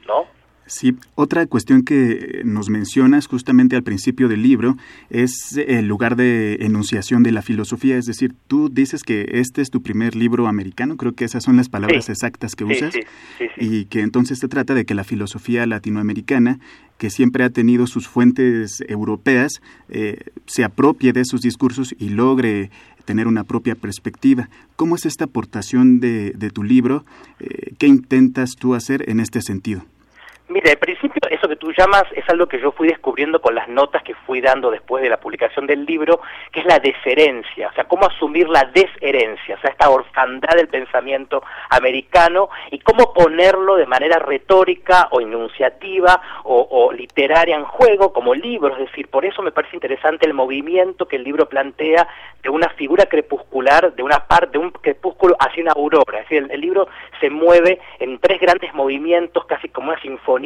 ¿no? 0.07 0.40
Sí, 0.71 0.95
otra 1.17 1.47
cuestión 1.47 1.83
que 1.83 2.43
nos 2.45 2.71
mencionas 2.71 3.27
justamente 3.27 3.75
al 3.75 3.83
principio 3.83 4.29
del 4.29 4.45
libro 4.45 4.77
es 5.11 5.57
el 5.57 5.89
lugar 5.89 6.15
de 6.15 6.59
enunciación 6.61 7.25
de 7.25 7.33
la 7.33 7.43
filosofía, 7.43 7.97
es 7.97 8.07
decir, 8.07 8.37
tú 8.47 8.69
dices 8.69 9.03
que 9.03 9.27
este 9.33 9.63
es 9.63 9.71
tu 9.71 9.83
primer 9.83 10.15
libro 10.15 10.47
americano, 10.47 10.97
creo 10.97 11.13
que 11.13 11.25
esas 11.25 11.43
son 11.43 11.57
las 11.57 11.69
palabras 11.69 12.09
exactas 12.09 12.55
que 12.55 12.63
usas, 12.63 12.95
y 13.57 13.87
que 13.87 14.03
entonces 14.03 14.39
se 14.39 14.47
trata 14.47 14.75
de 14.75 14.85
que 14.85 14.95
la 14.95 15.03
filosofía 15.03 15.67
latinoamericana, 15.67 16.61
que 16.99 17.11
siempre 17.11 17.43
ha 17.43 17.51
tenido 17.51 17.89
sus 17.89 18.07
fuentes 18.07 18.81
europeas, 18.87 19.61
eh, 19.89 20.19
se 20.47 20.63
apropie 20.63 21.13
de 21.13 21.23
esos 21.23 21.41
discursos 21.41 21.97
y 21.99 22.11
logre 22.11 22.71
tener 23.05 23.27
una 23.27 23.43
propia 23.43 23.75
perspectiva. 23.75 24.49
¿Cómo 24.77 24.95
es 24.95 25.05
esta 25.05 25.25
aportación 25.25 25.99
de, 25.99 26.51
tu 26.55 26.63
libro? 26.63 27.05
Eh, 27.41 27.75
¿Qué 27.77 27.89
intentas 27.89 28.51
tú 28.57 28.77
hacer 28.77 29.11
en 29.11 29.19
este 29.19 29.43
sentido? 29.43 29.85
Mira, 30.51 30.69
al 30.73 30.79
principio 30.79 31.21
eso 31.31 31.47
que 31.47 31.55
tú 31.55 31.71
llamas 31.71 32.03
es 32.11 32.29
algo 32.29 32.49
que 32.49 32.61
yo 32.61 32.73
fui 32.73 32.89
descubriendo 32.89 33.41
con 33.41 33.55
las 33.55 33.69
notas 33.69 34.03
que 34.03 34.17
fui 34.27 34.41
dando 34.41 34.69
después 34.69 35.01
de 35.01 35.09
la 35.09 35.21
publicación 35.21 35.65
del 35.65 35.87
libro, 35.87 36.21
que 36.51 36.59
es 36.59 36.67
la 36.67 36.81
desherencia, 36.81 37.69
o 37.69 37.73
sea, 37.73 37.85
cómo 37.85 38.07
asumir 38.07 38.49
la 38.49 38.65
desherencia, 38.65 39.55
o 39.55 39.61
sea, 39.61 39.71
esta 39.71 39.89
orfandad 39.89 40.57
del 40.57 40.67
pensamiento 40.67 41.41
americano 41.69 42.49
y 42.73 42.81
cómo 42.81 43.13
ponerlo 43.13 43.77
de 43.77 43.87
manera 43.87 44.19
retórica 44.19 45.07
o 45.13 45.21
enunciativa 45.21 46.21
o, 46.43 46.91
literaria 46.93 47.55
en 47.55 47.65
juego 47.65 48.13
como 48.13 48.35
libro, 48.35 48.75
es 48.75 48.91
decir, 48.91 49.07
por 49.07 49.25
eso 49.25 49.43
me 49.43 49.53
parece 49.53 49.77
interesante 49.77 50.27
el 50.27 50.35
movimiento 50.35 51.07
que 51.07 51.15
el 51.15 51.23
libro 51.23 51.49
plantea 51.49 52.09
de 52.43 52.49
una 52.49 52.71
figura 52.71 53.07
crepuscular, 53.07 53.95
de 53.95 54.03
una 54.03 54.27
parte, 54.27 54.59
de 54.59 54.65
un 54.65 54.73
crepúsculo 54.73 55.37
hacia 55.39 55.63
una 55.63 55.73
aurora, 55.73 56.19
es 56.19 56.29
decir, 56.29 56.49
el 56.51 56.61
libro 56.61 56.89
se 57.21 57.31
mueve 57.31 57.79
en 58.01 58.19
tres 58.19 58.41
grandes 58.41 58.75
movimientos, 58.75 59.45
casi 59.45 59.69
como 59.69 59.93
una 59.93 60.01
sinfonía 60.01 60.40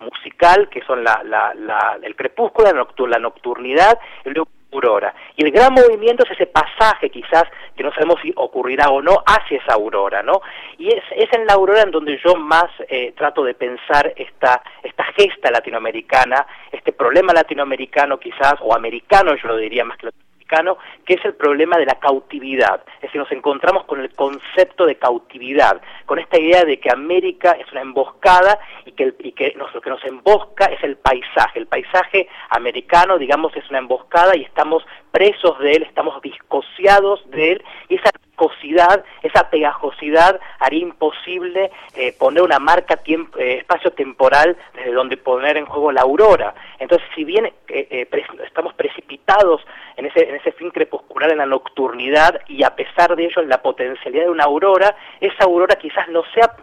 musical, 0.00 0.68
que 0.68 0.82
son 0.82 1.04
la, 1.04 1.22
la, 1.24 1.98
el 2.02 2.16
crepúsculo, 2.16 2.68
la, 3.06 3.18
nocturnidad 3.18 3.98
y 4.24 4.30
luego 4.30 4.48
aurora. 4.72 5.14
Y 5.36 5.44
el 5.44 5.52
gran 5.52 5.72
movimiento 5.72 6.24
es 6.24 6.32
ese 6.32 6.46
pasaje 6.46 7.10
quizás 7.10 7.44
que 7.76 7.82
no 7.82 7.92
sabemos 7.92 8.20
si 8.22 8.32
ocurrirá 8.36 8.88
o 8.90 9.00
no 9.00 9.22
hacia 9.26 9.58
esa 9.58 9.74
aurora, 9.74 10.22
¿no? 10.22 10.40
Y 10.78 10.88
es, 10.88 11.02
en 11.10 11.46
la 11.46 11.54
aurora 11.54 11.82
en 11.82 11.90
donde 11.90 12.18
yo 12.24 12.34
más 12.36 12.66
eh, 12.88 13.12
trato 13.16 13.44
de 13.44 13.54
pensar 13.54 14.12
esta, 14.16 14.62
esta 14.82 15.04
gesta 15.16 15.50
latinoamericana, 15.50 16.46
este 16.72 16.92
problema 16.92 17.32
latinoamericano 17.32 18.18
quizás, 18.18 18.54
o 18.60 18.74
americano 18.74 19.34
yo 19.36 19.48
lo 19.48 19.56
diría 19.56 19.84
más 19.84 19.98
que 19.98 20.06
que 21.04 21.14
es 21.14 21.24
el 21.24 21.34
problema 21.34 21.76
de 21.78 21.86
la 21.86 21.98
cautividad. 21.98 22.82
Es 22.96 23.02
decir, 23.02 23.20
nos 23.20 23.32
encontramos 23.32 23.84
con 23.84 24.00
el 24.00 24.12
concepto 24.12 24.86
de 24.86 24.96
cautividad, 24.96 25.80
con 26.06 26.18
esta 26.18 26.38
idea 26.38 26.64
de 26.64 26.78
que 26.78 26.90
América 26.90 27.52
es 27.52 27.70
una 27.72 27.80
emboscada 27.80 28.58
y 28.84 28.92
que, 28.92 29.14
y 29.18 29.32
que 29.32 29.54
lo 29.56 29.80
que 29.80 29.90
nos 29.90 30.04
embosca 30.04 30.66
es 30.66 30.82
el 30.84 30.96
paisaje. 30.96 31.58
El 31.58 31.66
paisaje 31.66 32.28
americano, 32.50 33.18
digamos, 33.18 33.56
es 33.56 33.68
una 33.70 33.78
emboscada 33.78 34.36
y 34.36 34.42
estamos 34.42 34.84
presos 35.14 35.56
de 35.60 35.70
él, 35.74 35.82
estamos 35.84 36.20
discociados 36.22 37.22
de 37.30 37.52
él, 37.52 37.64
y 37.88 37.94
esa 37.94 38.10
viscosidad, 38.26 39.04
esa 39.22 39.48
pegajosidad 39.48 40.40
haría 40.58 40.80
imposible 40.80 41.70
eh, 41.94 42.12
poner 42.18 42.42
una 42.42 42.58
marca 42.58 42.96
tiempo, 42.96 43.38
eh, 43.38 43.58
espacio-temporal 43.58 44.56
desde 44.74 44.90
donde 44.90 45.16
poner 45.16 45.56
en 45.56 45.66
juego 45.66 45.92
la 45.92 46.00
aurora. 46.00 46.52
Entonces, 46.80 47.06
si 47.14 47.22
bien 47.22 47.48
eh, 47.68 48.08
estamos 48.44 48.74
precipitados 48.74 49.64
en 49.96 50.06
ese, 50.06 50.28
en 50.28 50.34
ese 50.34 50.50
fin 50.50 50.70
crepuscular, 50.70 51.30
en 51.30 51.38
la 51.38 51.46
nocturnidad, 51.46 52.40
y 52.48 52.64
a 52.64 52.74
pesar 52.74 53.14
de 53.14 53.26
ello 53.26 53.40
en 53.40 53.48
la 53.48 53.62
potencialidad 53.62 54.24
de 54.24 54.30
una 54.30 54.44
aurora, 54.44 54.96
esa 55.20 55.44
aurora 55.44 55.76
quizás 55.76 56.08
no 56.08 56.24
sea 56.34 56.56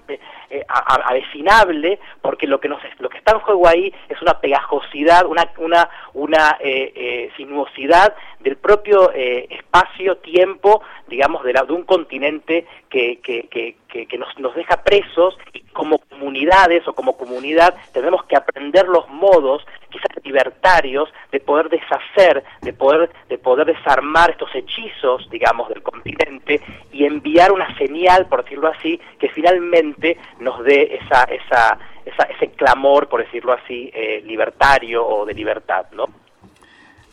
eh, 0.49 0.65
avecinable, 0.67 1.97
porque 2.21 2.45
lo 2.45 2.59
que, 2.59 2.67
nos, 2.67 2.81
lo 2.99 3.07
que 3.07 3.19
está 3.19 3.31
en 3.31 3.39
juego 3.39 3.69
ahí 3.69 3.93
es 4.09 4.21
una 4.21 4.37
pegajosidad, 4.41 5.25
una, 5.25 5.49
una, 5.57 5.89
una 6.13 6.57
eh, 6.59 6.91
eh, 6.93 7.31
sinuosidad 7.37 8.13
del 8.43 8.57
propio 8.57 9.11
espacio-tiempo, 9.13 10.81
digamos, 11.07 11.43
de, 11.43 11.53
la, 11.53 11.63
de 11.63 11.73
un 11.73 11.83
continente 11.83 12.65
que, 12.89 13.19
que, 13.21 13.47
que, 13.87 14.05
que 14.07 14.17
nos, 14.17 14.37
nos 14.39 14.55
deja 14.55 14.83
presos 14.83 15.37
y 15.53 15.61
como 15.71 15.99
comunidades 15.99 16.87
o 16.87 16.93
como 16.93 17.17
comunidad 17.17 17.75
tenemos 17.93 18.23
que 18.25 18.35
aprender 18.35 18.87
los 18.87 19.07
modos 19.09 19.65
quizás 19.89 20.23
libertarios 20.23 21.09
de 21.31 21.39
poder 21.39 21.69
deshacer, 21.69 22.43
de 22.61 22.73
poder, 22.73 23.09
de 23.29 23.37
poder 23.37 23.67
desarmar 23.67 24.31
estos 24.31 24.53
hechizos, 24.55 25.29
digamos, 25.29 25.69
del 25.69 25.83
continente 25.83 26.61
y 26.91 27.05
enviar 27.05 27.51
una 27.51 27.75
señal, 27.77 28.27
por 28.27 28.43
decirlo 28.43 28.69
así, 28.69 28.99
que 29.19 29.29
finalmente 29.29 30.17
nos 30.39 30.63
dé 30.63 30.99
esa, 31.01 31.23
esa, 31.25 31.77
ese 32.05 32.51
clamor, 32.51 33.07
por 33.07 33.23
decirlo 33.23 33.53
así, 33.53 33.91
eh, 33.93 34.21
libertario 34.25 35.05
o 35.05 35.25
de 35.25 35.33
libertad, 35.33 35.85
¿no? 35.91 36.05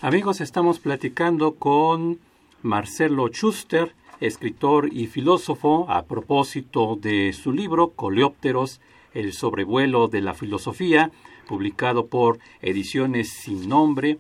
Amigos, 0.01 0.41
estamos 0.41 0.79
platicando 0.79 1.57
con 1.57 2.21
Marcelo 2.63 3.27
Schuster, 3.31 3.97
escritor 4.21 4.93
y 4.93 5.09
filósofo, 5.09 5.91
a 5.91 6.05
propósito 6.05 6.95
de 6.95 7.33
su 7.33 7.51
libro 7.51 7.91
Coleópteros, 7.91 8.81
el 9.13 9.33
sobrevuelo 9.33 10.07
de 10.07 10.21
la 10.21 10.35
filosofía, 10.35 11.11
publicado 11.49 12.07
por 12.07 12.39
Ediciones 12.63 13.29
Sin 13.31 13.69
Nombre. 13.69 14.19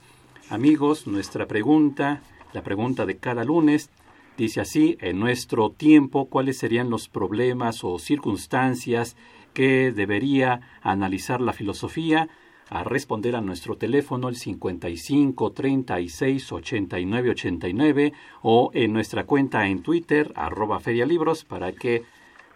Amigos, 0.50 1.06
nuestra 1.06 1.46
pregunta, 1.46 2.22
la 2.52 2.64
pregunta 2.64 3.06
de 3.06 3.16
cada 3.18 3.44
lunes, 3.44 3.88
dice 4.36 4.60
así, 4.60 4.98
en 5.00 5.20
nuestro 5.20 5.70
tiempo, 5.70 6.24
¿cuáles 6.24 6.58
serían 6.58 6.90
los 6.90 7.08
problemas 7.08 7.84
o 7.84 8.00
circunstancias 8.00 9.16
que 9.54 9.92
debería 9.92 10.60
analizar 10.82 11.40
la 11.40 11.52
filosofía? 11.52 12.28
A 12.70 12.84
responder 12.84 13.34
a 13.34 13.40
nuestro 13.40 13.76
teléfono 13.76 14.28
el 14.28 14.36
55 14.36 15.52
36 15.52 16.52
89 16.52 17.30
89 17.30 18.12
o 18.42 18.70
en 18.74 18.92
nuestra 18.92 19.24
cuenta 19.24 19.66
en 19.66 19.82
Twitter 19.82 20.32
arroba 20.36 20.78
ferialibros 20.80 21.44
para 21.44 21.72
que 21.72 22.04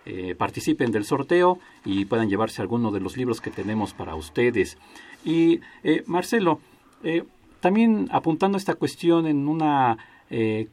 eh, 0.05 0.35
participen 0.35 0.91
del 0.91 1.05
sorteo 1.05 1.61
y 1.85 2.07
puedan 2.07 2.29
llevarse 2.29 2.61
alguno 2.61 2.91
de 2.91 2.99
los 2.99 3.17
libros 3.17 3.41
que 3.41 3.51
tenemos 3.51 3.95
para 3.95 4.17
ustedes. 4.17 4.77
Y 5.25 5.61
eh, 5.85 6.03
Marcelo, 6.07 6.61
eh, 7.05 7.25
también 7.61 8.09
apuntando 8.11 8.59
esta 8.59 8.75
cuestión 8.75 9.27
en 9.27 9.49
una 9.49 9.99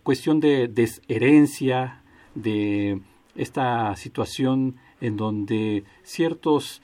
cuestión 0.03 0.39
de 0.39 0.69
desherencia, 0.69 2.01
de 2.33 3.01
esta 3.35 3.93
situación 3.97 4.77
en 5.01 5.17
donde 5.17 5.83
ciertos 6.03 6.81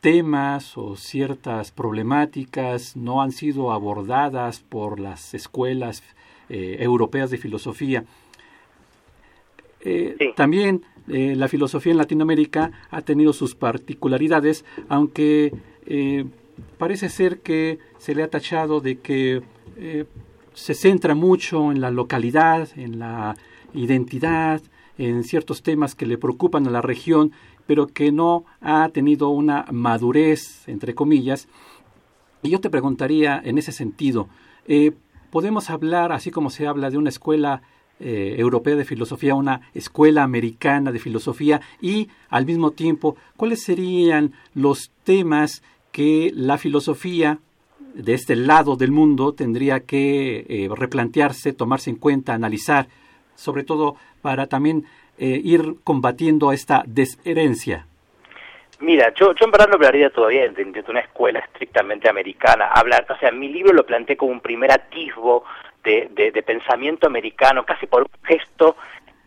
temas 0.00 0.78
o 0.78 0.96
ciertas 0.96 1.70
problemáticas 1.72 2.96
no 2.96 3.20
han 3.20 3.32
sido 3.32 3.70
abordadas 3.72 4.60
por 4.60 4.98
las 4.98 5.34
escuelas 5.34 6.02
europeas 6.48 7.30
de 7.30 7.36
filosofía. 7.36 8.04
También 10.36 10.84
eh, 11.08 11.34
la 11.36 11.48
filosofía 11.48 11.92
en 11.92 11.98
Latinoamérica 11.98 12.72
ha 12.90 13.00
tenido 13.00 13.32
sus 13.32 13.54
particularidades, 13.54 14.64
aunque 14.88 15.54
eh, 15.86 16.26
parece 16.76 17.08
ser 17.08 17.40
que 17.40 17.78
se 17.96 18.14
le 18.14 18.22
ha 18.22 18.28
tachado 18.28 18.80
de 18.80 18.98
que 18.98 19.42
eh, 19.78 20.04
se 20.52 20.74
centra 20.74 21.14
mucho 21.14 21.72
en 21.72 21.80
la 21.80 21.90
localidad, 21.90 22.68
en 22.76 22.98
la 22.98 23.36
identidad, 23.72 24.60
en 24.98 25.24
ciertos 25.24 25.62
temas 25.62 25.94
que 25.94 26.06
le 26.06 26.18
preocupan 26.18 26.66
a 26.66 26.70
la 26.70 26.82
región, 26.82 27.32
pero 27.68 27.86
que 27.86 28.10
no 28.10 28.46
ha 28.60 28.88
tenido 28.88 29.28
una 29.28 29.66
madurez, 29.70 30.66
entre 30.66 30.96
comillas. 30.96 31.46
Y 32.42 32.50
yo 32.50 32.60
te 32.60 32.70
preguntaría 32.70 33.40
en 33.44 33.58
ese 33.58 33.70
sentido, 33.70 34.28
¿podemos 35.30 35.70
hablar, 35.70 36.10
así 36.10 36.30
como 36.30 36.50
se 36.50 36.66
habla 36.66 36.90
de 36.90 36.98
una 36.98 37.10
escuela 37.10 37.62
eh, 38.00 38.36
europea 38.38 38.76
de 38.76 38.84
filosofía, 38.84 39.34
una 39.34 39.60
escuela 39.74 40.22
americana 40.22 40.92
de 40.92 41.00
filosofía 41.00 41.60
y 41.80 42.06
al 42.28 42.46
mismo 42.46 42.70
tiempo 42.70 43.16
cuáles 43.36 43.64
serían 43.64 44.34
los 44.54 44.92
temas 45.02 45.64
que 45.90 46.30
la 46.32 46.58
filosofía 46.58 47.40
de 47.94 48.14
este 48.14 48.36
lado 48.36 48.76
del 48.76 48.92
mundo 48.92 49.32
tendría 49.32 49.80
que 49.80 50.46
eh, 50.48 50.68
replantearse, 50.72 51.52
tomarse 51.52 51.90
en 51.90 51.96
cuenta, 51.96 52.34
analizar, 52.34 52.88
sobre 53.34 53.64
todo 53.64 53.96
para 54.22 54.46
también 54.46 54.84
eh, 55.18 55.40
ir 55.42 55.76
combatiendo 55.84 56.52
esta 56.52 56.82
desherencia. 56.86 57.86
Mira, 58.80 59.12
yo, 59.14 59.34
yo 59.34 59.44
en 59.44 59.50
verdad 59.50 59.68
no 59.68 59.74
hablaría 59.74 60.10
todavía 60.10 60.48
de, 60.48 60.64
de, 60.64 60.84
una 60.88 61.00
escuela 61.00 61.40
estrictamente 61.40 62.08
americana. 62.08 62.66
Hablar, 62.66 63.06
o 63.10 63.18
sea, 63.18 63.32
mi 63.32 63.48
libro 63.48 63.72
lo 63.72 63.84
planteé 63.84 64.16
como 64.16 64.30
un 64.30 64.40
primer 64.40 64.70
atisbo 64.70 65.44
de, 65.82 66.42
pensamiento 66.46 67.06
americano, 67.06 67.64
casi 67.64 67.86
por 67.86 68.02
un 68.02 68.08
gesto 68.24 68.76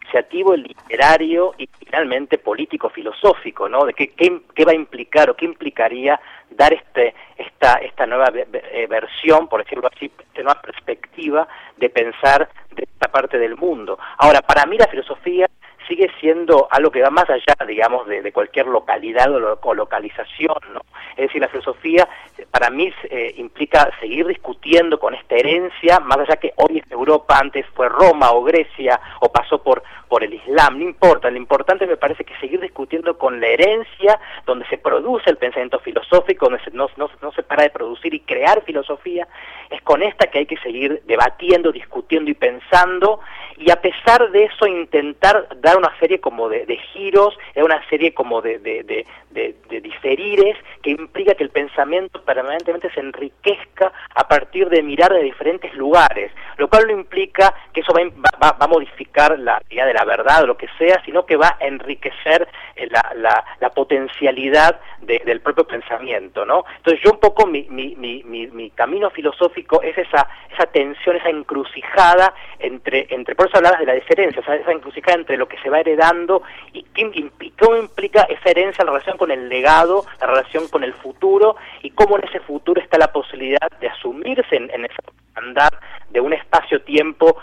iniciativo, 0.04 0.56
literario 0.56 1.54
y 1.58 1.68
finalmente 1.80 2.38
político-filosófico, 2.38 3.70
¿no? 3.70 3.86
De 3.86 3.94
qué, 3.94 4.10
qué, 4.10 4.66
va 4.66 4.72
a 4.72 4.76
implicar 4.76 5.30
o 5.30 5.36
qué 5.36 5.46
implicaría 5.46 6.20
dar 6.50 6.74
este, 6.74 7.14
esta, 7.38 7.76
esta 7.76 8.06
nueva 8.06 8.32
eh, 8.34 8.88
versión, 8.90 9.48
por 9.48 9.64
decirlo 9.64 9.90
así, 9.94 10.06
esta 10.06 10.44
nueva 10.44 10.62
perspectiva 10.62 11.48
de 11.78 11.90
pensar 11.90 12.50
de 12.76 12.84
esta 12.84 13.10
parte 13.10 13.38
del 13.38 13.56
mundo. 13.56 13.98
Ahora, 14.18 14.42
para 14.42 14.66
mí 14.66 14.78
la 14.78 14.88
filosofía 14.88 15.50
sigue 15.92 16.10
siendo 16.22 16.70
algo 16.72 16.90
que 16.90 17.02
va 17.02 17.10
más 17.10 17.30
allá, 17.30 17.54
digamos, 17.68 18.08
de, 18.08 18.32
cualquier 18.32 18.66
localidad 18.68 19.30
o, 19.30 19.74
localización, 19.74 20.56
¿no? 20.74 20.80
Es 21.18 21.28
decir, 21.28 21.42
la 21.42 21.50
filosofía 21.50 22.08
para 22.50 22.70
mí 22.70 22.94
eh, 23.10 23.34
implica 23.36 23.92
seguir 24.00 24.26
discutiendo 24.26 24.98
con 24.98 25.14
esta 25.14 25.36
herencia, 25.36 26.00
más 26.00 26.20
allá 26.20 26.38
que 26.38 26.54
hoy 26.56 26.78
es 26.78 26.90
Europa, 26.90 27.38
antes 27.38 27.66
fue 27.76 27.90
Roma 27.90 28.32
o 28.32 28.42
Grecia 28.44 29.02
o 29.20 29.30
pasó 29.30 29.62
por, 29.62 29.84
por 30.12 30.26
el 30.26 30.34
Islam, 30.34 30.78
no 30.78 30.84
importa, 30.84 31.32
lo 31.32 31.38
importante 31.38 31.88
me 31.88 31.96
parece 31.96 32.26
que 32.26 32.36
seguir 32.42 32.60
discutiendo 32.60 33.18
con 33.18 33.40
la 33.40 33.48
herencia 33.48 34.20
donde 34.46 34.68
se 34.68 34.78
produce 34.78 35.30
el 35.30 35.38
pensamiento 35.38 35.80
filosófico, 35.80 36.50
donde 36.50 36.62
no, 36.74 36.90
no 36.98 37.32
se 37.32 37.44
para 37.44 37.64
de 37.64 37.70
producir 37.70 38.14
y 38.14 38.20
crear 38.20 38.62
filosofía, 38.66 39.26
es 39.70 39.82
con 39.84 40.04
esta 40.04 40.28
que 40.28 40.40
hay 40.40 40.46
que 40.46 40.58
seguir 40.58 41.02
debatiendo, 41.06 41.72
discutiendo 41.72 42.30
y 42.30 42.34
pensando, 42.34 43.22
y 43.56 43.72
a 43.72 43.80
pesar 43.80 44.32
de 44.32 44.46
eso 44.46 44.68
intentar 44.68 45.48
dar 45.62 45.78
una 45.78 45.98
serie 45.98 46.20
como 46.20 46.50
de, 46.50 46.66
de 46.66 46.76
giros, 46.76 47.38
una 47.56 47.82
serie 47.88 48.14
como 48.14 48.42
de, 48.42 48.60
de, 48.60 48.84
de, 48.84 49.56
de 49.70 49.82
diferires 49.82 50.58
que 50.82 50.90
implica 50.90 51.36
que 51.36 51.44
el 51.44 51.52
pensamiento 51.52 52.22
permanentemente 52.24 52.92
se 52.92 53.00
enriquezca 53.00 53.94
a 54.16 54.28
partir 54.28 54.68
de 54.70 54.84
mirar 54.84 55.14
de 55.14 55.24
diferentes 55.24 55.74
lugares, 55.76 56.32
lo 56.58 56.68
cual 56.68 56.88
no 56.88 56.94
implica 56.94 57.54
que 57.72 57.82
eso 57.82 57.94
va, 57.94 58.02
va, 58.44 58.58
va 58.58 58.66
a 58.66 58.68
modificar 58.68 59.38
la 59.40 59.62
idea 59.70 59.86
de 59.86 59.94
la 59.94 60.01
verdad 60.06 60.44
o 60.44 60.48
lo 60.48 60.58
que 60.58 60.68
sea, 60.78 61.02
sino 61.06 61.26
que 61.26 61.36
va 61.36 61.58
a 61.60 61.66
enriquecer 61.66 62.48
eh, 62.76 62.88
la, 62.90 63.14
la, 63.16 63.44
la 63.60 63.70
potencialidad 63.70 64.80
del 65.02 65.42
propio 65.42 65.66
pensamiento, 65.66 66.46
¿no? 66.46 66.64
Entonces 66.78 67.02
yo 67.04 67.12
un 67.12 67.20
poco 67.20 67.48
mi, 67.48 67.64
mi, 67.70 67.96
mi, 67.96 68.24
mi, 68.24 68.70
camino 68.70 69.10
filosófico 69.10 69.82
es 69.82 69.98
esa, 69.98 70.28
esa 70.54 70.66
tensión, 70.68 71.16
esa 71.16 71.30
encrucijada 71.30 72.34
entre, 72.60 73.08
entre, 73.10 73.36
por 73.36 73.48
eso 73.48 73.58
hablabas 73.58 73.80
de 73.80 73.88
la 73.88 73.94
diferencia, 73.94 74.42
esa 74.42 74.72
encrucijada 74.72 75.18
entre 75.18 75.38
lo 75.38 75.48
que 75.48 75.58
se 75.58 75.70
va 75.70 75.80
heredando 75.80 76.44
y 76.72 76.84
qué, 76.94 77.32
cómo 77.60 77.78
implica 77.78 78.24
esa 78.24 78.50
herencia 78.50 78.84
en 78.84 78.88
relación 78.88 79.18
con 79.18 79.32
el 79.32 79.50
legado, 79.50 80.06
la 80.20 80.28
relación 80.28 80.68
con 80.68 80.84
el 80.84 80.94
futuro 80.94 81.56
y 81.82 81.92
cómo 81.92 82.18
en 82.18 82.28
ese 82.28 82.40
futuro 82.42 82.80
está 82.80 82.98
la 82.98 83.12
posibilidad 83.12 83.68
de 83.80 83.90
asumirse 83.90 84.56
en, 84.56 84.70
en 84.72 84.86
esa 84.86 85.02
andar 85.36 85.72
de 86.10 86.20
un 86.20 86.34
espacio-tiempo 86.34 87.38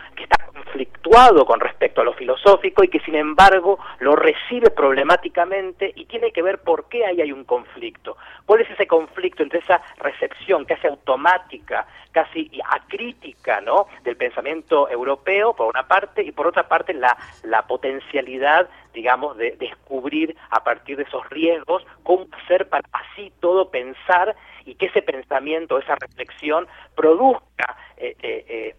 conflictuado 0.78 1.44
con 1.44 1.58
respecto 1.58 2.00
a 2.00 2.04
lo 2.04 2.12
filosófico 2.12 2.84
y 2.84 2.88
que 2.88 3.00
sin 3.00 3.16
embargo 3.16 3.78
lo 3.98 4.14
recibe 4.14 4.70
problemáticamente 4.70 5.92
y 5.96 6.04
tiene 6.04 6.30
que 6.30 6.40
ver 6.40 6.58
por 6.58 6.88
qué 6.88 7.04
ahí 7.04 7.20
hay 7.20 7.32
un 7.32 7.42
conflicto. 7.42 8.16
¿Cuál 8.46 8.60
es 8.60 8.70
ese 8.70 8.86
conflicto 8.86 9.42
entre 9.42 9.58
esa 9.58 9.80
recepción 9.96 10.64
casi 10.64 10.86
automática, 10.86 11.86
casi 12.12 12.48
acrítica, 12.70 13.60
¿no? 13.60 13.88
del 14.04 14.16
pensamiento 14.16 14.88
europeo 14.88 15.52
por 15.54 15.66
una 15.66 15.88
parte 15.88 16.22
y 16.22 16.30
por 16.30 16.46
otra 16.46 16.68
parte 16.68 16.94
la, 16.94 17.16
la 17.42 17.62
potencialidad 17.66 18.68
digamos, 18.94 19.36
de 19.36 19.56
descubrir 19.58 20.36
a 20.50 20.64
partir 20.64 20.96
de 20.96 21.04
esos 21.04 21.28
riesgos 21.30 21.84
cómo 22.02 22.26
hacer 22.42 22.68
para 22.68 22.88
así 22.92 23.32
todo 23.38 23.70
pensar 23.70 24.34
y 24.64 24.74
que 24.74 24.86
ese 24.86 25.02
pensamiento, 25.02 25.78
esa 25.78 25.94
reflexión 25.94 26.66
produzca 26.96 27.76
eh, 27.96 28.16
eh, 28.22 28.44
eh 28.48 28.74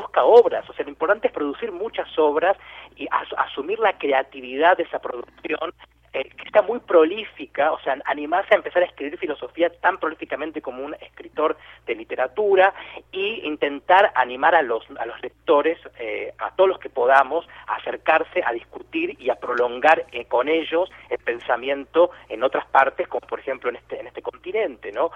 produzca 0.00 0.24
obras, 0.24 0.68
o 0.68 0.72
sea, 0.72 0.84
lo 0.84 0.90
importante 0.90 1.28
es 1.28 1.32
producir 1.32 1.72
muchas 1.72 2.08
obras 2.18 2.56
y 2.96 3.06
asumir 3.36 3.78
la 3.78 3.96
creatividad 3.98 4.76
de 4.76 4.84
esa 4.84 4.98
producción 4.98 5.72
eh, 6.12 6.24
que 6.24 6.42
está 6.44 6.62
muy 6.62 6.80
prolífica, 6.80 7.70
o 7.70 7.78
sea, 7.80 7.96
animarse 8.04 8.52
a 8.52 8.56
empezar 8.56 8.82
a 8.82 8.86
escribir 8.86 9.16
filosofía 9.16 9.70
tan 9.70 9.98
prolíficamente 9.98 10.60
como 10.60 10.84
un 10.84 10.94
escritor 10.94 11.56
de 11.86 11.94
literatura 11.94 12.74
y 13.12 13.46
intentar 13.46 14.10
animar 14.16 14.56
a 14.56 14.62
los, 14.62 14.84
a 14.98 15.06
los 15.06 15.22
lectores, 15.22 15.78
eh, 16.00 16.34
a 16.38 16.50
todos 16.56 16.70
los 16.70 16.78
que 16.80 16.90
podamos, 16.90 17.48
a 17.68 17.76
acercarse, 17.76 18.42
a 18.44 18.52
discutir 18.52 19.16
y 19.20 19.30
a 19.30 19.36
prolongar 19.36 20.04
eh, 20.10 20.24
con 20.24 20.48
ellos 20.48 20.90
el 21.10 21.18
pensamiento 21.18 22.10
en 22.28 22.42
otras 22.42 22.66
partes, 22.66 23.06
como 23.06 23.24
por 23.28 23.38
ejemplo 23.38 23.70
en 23.70 23.76
este, 23.76 24.00
en 24.00 24.08
este 24.08 24.20
continente, 24.20 24.90
¿no? 24.90 25.12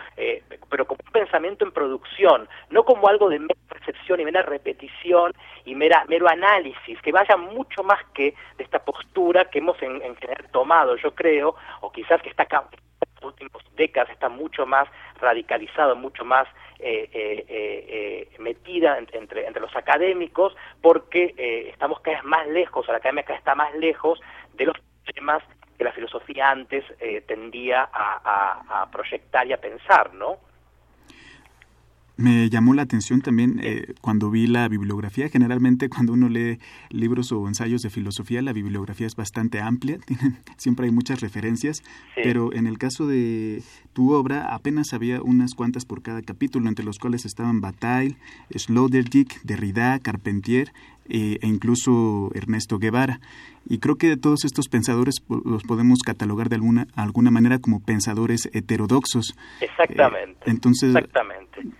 pero 0.71 0.87
como 0.87 1.01
un 1.05 1.13
pensamiento 1.13 1.65
en 1.65 1.73
producción, 1.73 2.49
no 2.71 2.85
como 2.85 3.09
algo 3.09 3.29
de 3.29 3.41
mera 3.41 3.55
percepción 3.69 4.21
y 4.21 4.25
mera 4.25 4.43
repetición 4.43 5.33
y 5.65 5.75
mera, 5.75 6.05
mero 6.09 6.29
análisis, 6.29 7.01
que 7.03 7.13
vaya 7.13 7.37
mucho 7.37 7.83
más 7.83 8.01
que 8.15 8.35
esta 8.75 8.85
postura 8.85 9.45
que 9.45 9.61
hemos 9.61 9.81
en 9.83 10.17
general 10.17 10.49
tomado 10.51 10.97
yo 10.97 11.15
creo, 11.15 11.55
o 11.81 11.93
quizás 11.93 12.21
que 12.23 12.31
está 12.31 12.43
en 12.43 12.59
las 13.15 13.23
últimas 13.23 13.53
décadas 13.77 14.11
está 14.11 14.29
mucho 14.29 14.67
más 14.67 14.89
radicalizado, 15.21 15.95
mucho 15.95 16.25
más 16.25 16.49
eh, 16.81 17.09
eh, 17.13 17.45
eh, 17.49 18.29
metida 18.41 18.99
entre, 18.99 19.47
entre 19.47 19.61
los 19.61 19.75
académicos, 19.77 20.57
porque 20.83 21.35
estamos 21.73 22.01
cada 22.01 22.17
vez 22.17 22.25
más 22.25 22.49
lejos, 22.49 22.89
o 22.89 22.93
la 22.93 22.99
academia 22.99 23.23
cada 23.23 23.35
vez 23.35 23.41
está 23.41 23.55
más 23.55 23.75
lejos 23.75 24.21
de 24.55 24.67
los 24.67 24.77
temas 25.15 25.43
que 25.79 25.85
la 25.85 25.93
filosofía 25.93 26.51
antes 26.51 26.85
tendía 27.27 27.89
a 27.93 28.89
proyectar 28.91 29.47
y 29.47 29.53
a 29.53 29.61
pensar, 29.61 30.15
¿no? 30.15 30.39
Me 32.16 32.48
llamó 32.48 32.74
la 32.74 32.83
atención 32.83 33.22
también 33.22 33.61
eh, 33.61 33.94
cuando 34.00 34.31
vi 34.31 34.46
la 34.46 34.68
bibliografía. 34.68 35.29
Generalmente 35.29 35.88
cuando 35.88 36.12
uno 36.12 36.29
lee 36.29 36.61
libros 36.90 37.33
o 37.33 37.48
ensayos 37.48 37.83
de 37.83 37.90
filosofía, 37.90 38.40
la 38.40 38.53
bibliografía 38.53 39.09
es 39.09 39.16
bastante 39.16 39.61
amplia, 39.61 39.98
siempre 40.57 40.87
hay 40.87 40.92
muchas 40.92 41.20
referencias, 41.20 41.83
pero 42.14 42.53
en 42.53 42.68
el 42.68 42.79
caso 42.79 43.09
de 43.09 43.62
tu 43.94 44.12
obra 44.12 44.55
apenas 44.55 44.92
había 44.92 45.22
unas 45.22 45.55
cuantas 45.55 45.85
por 45.85 46.03
cada 46.03 46.22
capítulo, 46.22 46.68
entre 46.68 46.85
los 46.85 47.00
cuales 47.00 47.24
estaban 47.24 47.61
Bataille, 47.61 48.16
Sloterdijk, 48.55 49.42
Derrida, 49.42 49.98
Carpentier 49.98 50.72
eh, 51.09 51.38
e 51.42 51.46
incluso 51.48 52.31
Ernesto 52.35 52.79
Guevara. 52.79 53.20
Y 53.68 53.79
creo 53.79 53.96
que 53.96 54.16
todos 54.16 54.44
estos 54.44 54.68
pensadores 54.68 55.16
los 55.29 55.64
podemos 55.64 56.00
catalogar 56.00 56.48
de 56.48 56.57
alguna, 56.57 56.87
alguna 56.94 57.33
manera 57.33 57.59
como 57.59 57.81
pensadores 57.81 58.48
heterodoxos. 58.53 59.35
Exactamente. 59.61 60.38
Eh, 60.42 60.50
entonces, 60.50 60.94
exactamente 60.94 61.74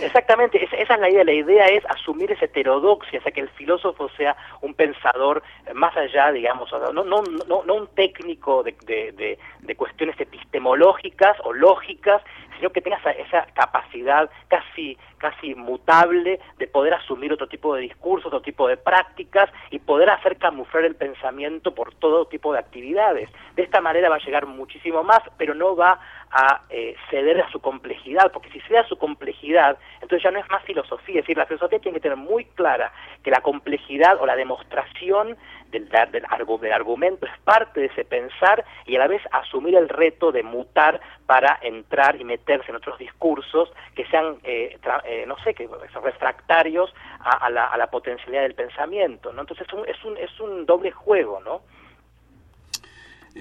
Exactamente, 0.00 0.62
esa, 0.62 0.76
es 0.76 1.00
la 1.00 1.10
idea. 1.10 1.24
La 1.24 1.32
idea 1.32 1.66
es 1.66 1.84
asumir 1.86 2.30
esa 2.30 2.44
heterodoxia, 2.44 3.18
o 3.18 3.22
sea, 3.22 3.32
que 3.32 3.40
el 3.40 3.48
filósofo 3.50 4.08
sea 4.10 4.36
un 4.60 4.74
pensador 4.74 5.42
más 5.74 5.96
allá, 5.96 6.30
digamos, 6.30 6.70
no, 6.70 7.04
no, 7.04 7.22
no, 7.22 7.64
no 7.64 7.74
un 7.74 7.88
técnico 7.88 8.62
de, 8.62 8.76
de, 8.86 9.38
de, 9.60 9.74
cuestiones 9.74 10.18
epistemológicas 10.20 11.36
o 11.44 11.52
lógicas, 11.52 12.22
sino 12.58 12.70
que 12.70 12.80
tenga 12.80 12.96
esa, 12.96 13.46
capacidad 13.54 14.30
casi, 14.48 14.98
casi 15.18 15.54
mutable 15.54 16.40
de 16.58 16.66
poder 16.66 16.94
asumir 16.94 17.32
otro 17.32 17.48
tipo 17.48 17.74
de 17.74 17.82
discursos, 17.82 18.26
otro 18.26 18.42
tipo 18.42 18.68
de 18.68 18.76
prácticas 18.76 19.50
y 19.70 19.78
poder 19.78 20.10
hacer 20.10 20.36
camuflar 20.36 20.84
el 20.84 20.96
pensamiento 20.96 21.74
por 21.74 21.94
todo 21.94 22.26
tipo 22.26 22.52
de 22.52 22.58
actividades. 22.58 23.30
De 23.56 23.62
esta 23.62 23.80
manera 23.80 24.08
va 24.08 24.16
a 24.16 24.24
llegar 24.24 24.46
muchísimo 24.46 25.02
más, 25.02 25.20
pero 25.36 25.54
no 25.54 25.76
va 25.76 26.00
a 26.30 26.62
eh, 26.68 26.94
ceder 27.10 27.40
a 27.40 27.50
su 27.50 27.60
complejidad, 27.60 28.30
porque 28.32 28.50
si 28.50 28.60
cede 28.60 28.78
a 28.78 28.86
su 28.86 28.98
complejidad, 28.98 29.78
entonces 29.94 30.22
ya 30.22 30.30
no 30.30 30.38
es 30.38 30.50
más 30.50 30.62
filosofía, 30.64 31.20
es 31.20 31.24
decir, 31.24 31.38
la 31.38 31.46
filosofía 31.46 31.78
tiene 31.78 31.96
que 31.96 32.02
tener 32.02 32.18
muy 32.18 32.44
clara 32.44 32.92
que 33.22 33.30
la 33.30 33.40
complejidad 33.40 34.20
o 34.20 34.26
la 34.26 34.36
demostración 34.36 35.36
del, 35.70 35.88
del, 35.88 36.10
del, 36.10 36.72
argumento 36.72 37.26
es 37.26 37.40
parte 37.42 37.80
de 37.80 37.86
ese 37.86 38.04
pensar 38.04 38.64
y 38.86 38.96
a 38.96 39.00
la 39.00 39.06
vez 39.06 39.22
asumir 39.32 39.74
el 39.76 39.88
reto 39.88 40.32
de 40.32 40.42
mutar 40.42 41.00
para 41.26 41.58
entrar 41.62 42.20
y 42.20 42.24
meterse 42.24 42.70
en 42.70 42.76
otros 42.76 42.98
discursos 42.98 43.70
que 43.94 44.06
sean, 44.06 44.36
eh, 44.44 44.78
eh, 45.04 45.24
no 45.26 45.36
sé, 45.44 45.54
que 45.54 45.68
son 45.92 46.02
refractarios 46.02 46.92
a, 47.20 47.50
la, 47.50 47.66
a, 47.66 47.76
la, 47.76 47.88
potencialidad 47.88 48.42
del 48.42 48.54
pensamiento, 48.54 49.32
¿no? 49.32 49.42
Entonces 49.42 49.66
es 49.66 49.74
un, 49.74 49.88
es 49.88 50.04
un, 50.04 50.16
es 50.16 50.40
un 50.40 50.66
doble 50.66 50.90
juego, 50.90 51.40
¿no? 51.44 51.60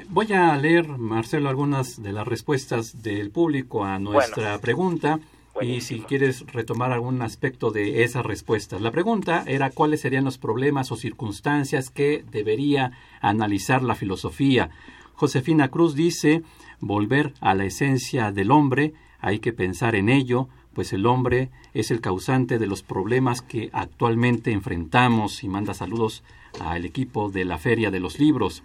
Voy 0.10 0.32
a 0.34 0.56
leer, 0.58 0.88
Marcelo, 0.88 1.50
algunas 1.50 2.02
de 2.02 2.12
las 2.12 2.28
respuestas 2.28 3.02
del 3.02 3.32
público 3.32 3.84
a 3.84 3.98
nuestra 3.98 4.60
pregunta 4.60 5.20
y 5.62 5.82
si 5.82 6.00
quieres 6.02 6.46
retomar 6.48 6.92
algún 6.92 7.22
aspecto 7.22 7.72
de 7.72 8.04
esas 8.04 8.26
respuestas. 8.26 8.82
La 8.82 8.92
pregunta 8.92 9.44
era 9.48 9.70
cuáles 9.70 10.02
serían 10.02 10.26
los 10.26 10.38
problemas 10.38 10.92
o 10.92 10.96
circunstancias 10.96 11.90
que 11.90 12.24
debería 12.32 12.92
analizar 13.22 13.84
la 13.84 13.96
filosofía. 13.96 14.70
Josefina 15.14 15.70
Cruz 15.70 15.96
dice, 15.96 16.44
volver 16.80 17.34
a 17.42 17.56
la 17.56 17.66
esencia 17.66 18.32
del 18.32 18.52
hombre, 18.52 18.94
hay 19.20 19.40
que 19.40 19.54
pensar 19.54 19.96
en 19.96 20.10
ello, 20.10 20.48
pues 20.74 20.94
el 20.94 21.08
hombre 21.08 21.50
es 21.74 21.90
el 21.90 22.02
causante 22.02 22.60
de 22.60 22.68
los 22.68 22.84
problemas 22.84 23.42
que 23.42 23.70
actualmente 23.74 24.52
enfrentamos 24.52 25.44
y 25.44 25.48
manda 25.48 25.74
saludos 25.74 26.24
al 26.60 26.86
equipo 26.86 27.30
de 27.30 27.46
la 27.46 27.58
Feria 27.58 27.90
de 27.90 28.00
los 28.00 28.20
Libros. 28.20 28.64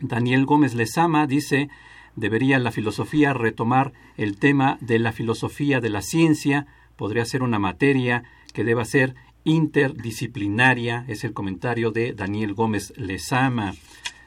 Daniel 0.00 0.46
Gómez 0.46 0.74
Lezama 0.74 1.26
dice, 1.26 1.68
debería 2.16 2.58
la 2.58 2.72
filosofía 2.72 3.32
retomar 3.32 3.92
el 4.16 4.36
tema 4.36 4.78
de 4.80 4.98
la 4.98 5.12
filosofía 5.12 5.80
de 5.80 5.90
la 5.90 6.02
ciencia, 6.02 6.66
podría 6.96 7.24
ser 7.24 7.42
una 7.42 7.58
materia 7.58 8.24
que 8.52 8.64
deba 8.64 8.84
ser 8.84 9.14
interdisciplinaria, 9.44 11.04
es 11.08 11.24
el 11.24 11.32
comentario 11.32 11.90
de 11.90 12.12
Daniel 12.12 12.54
Gómez 12.54 12.92
Lezama. 12.96 13.74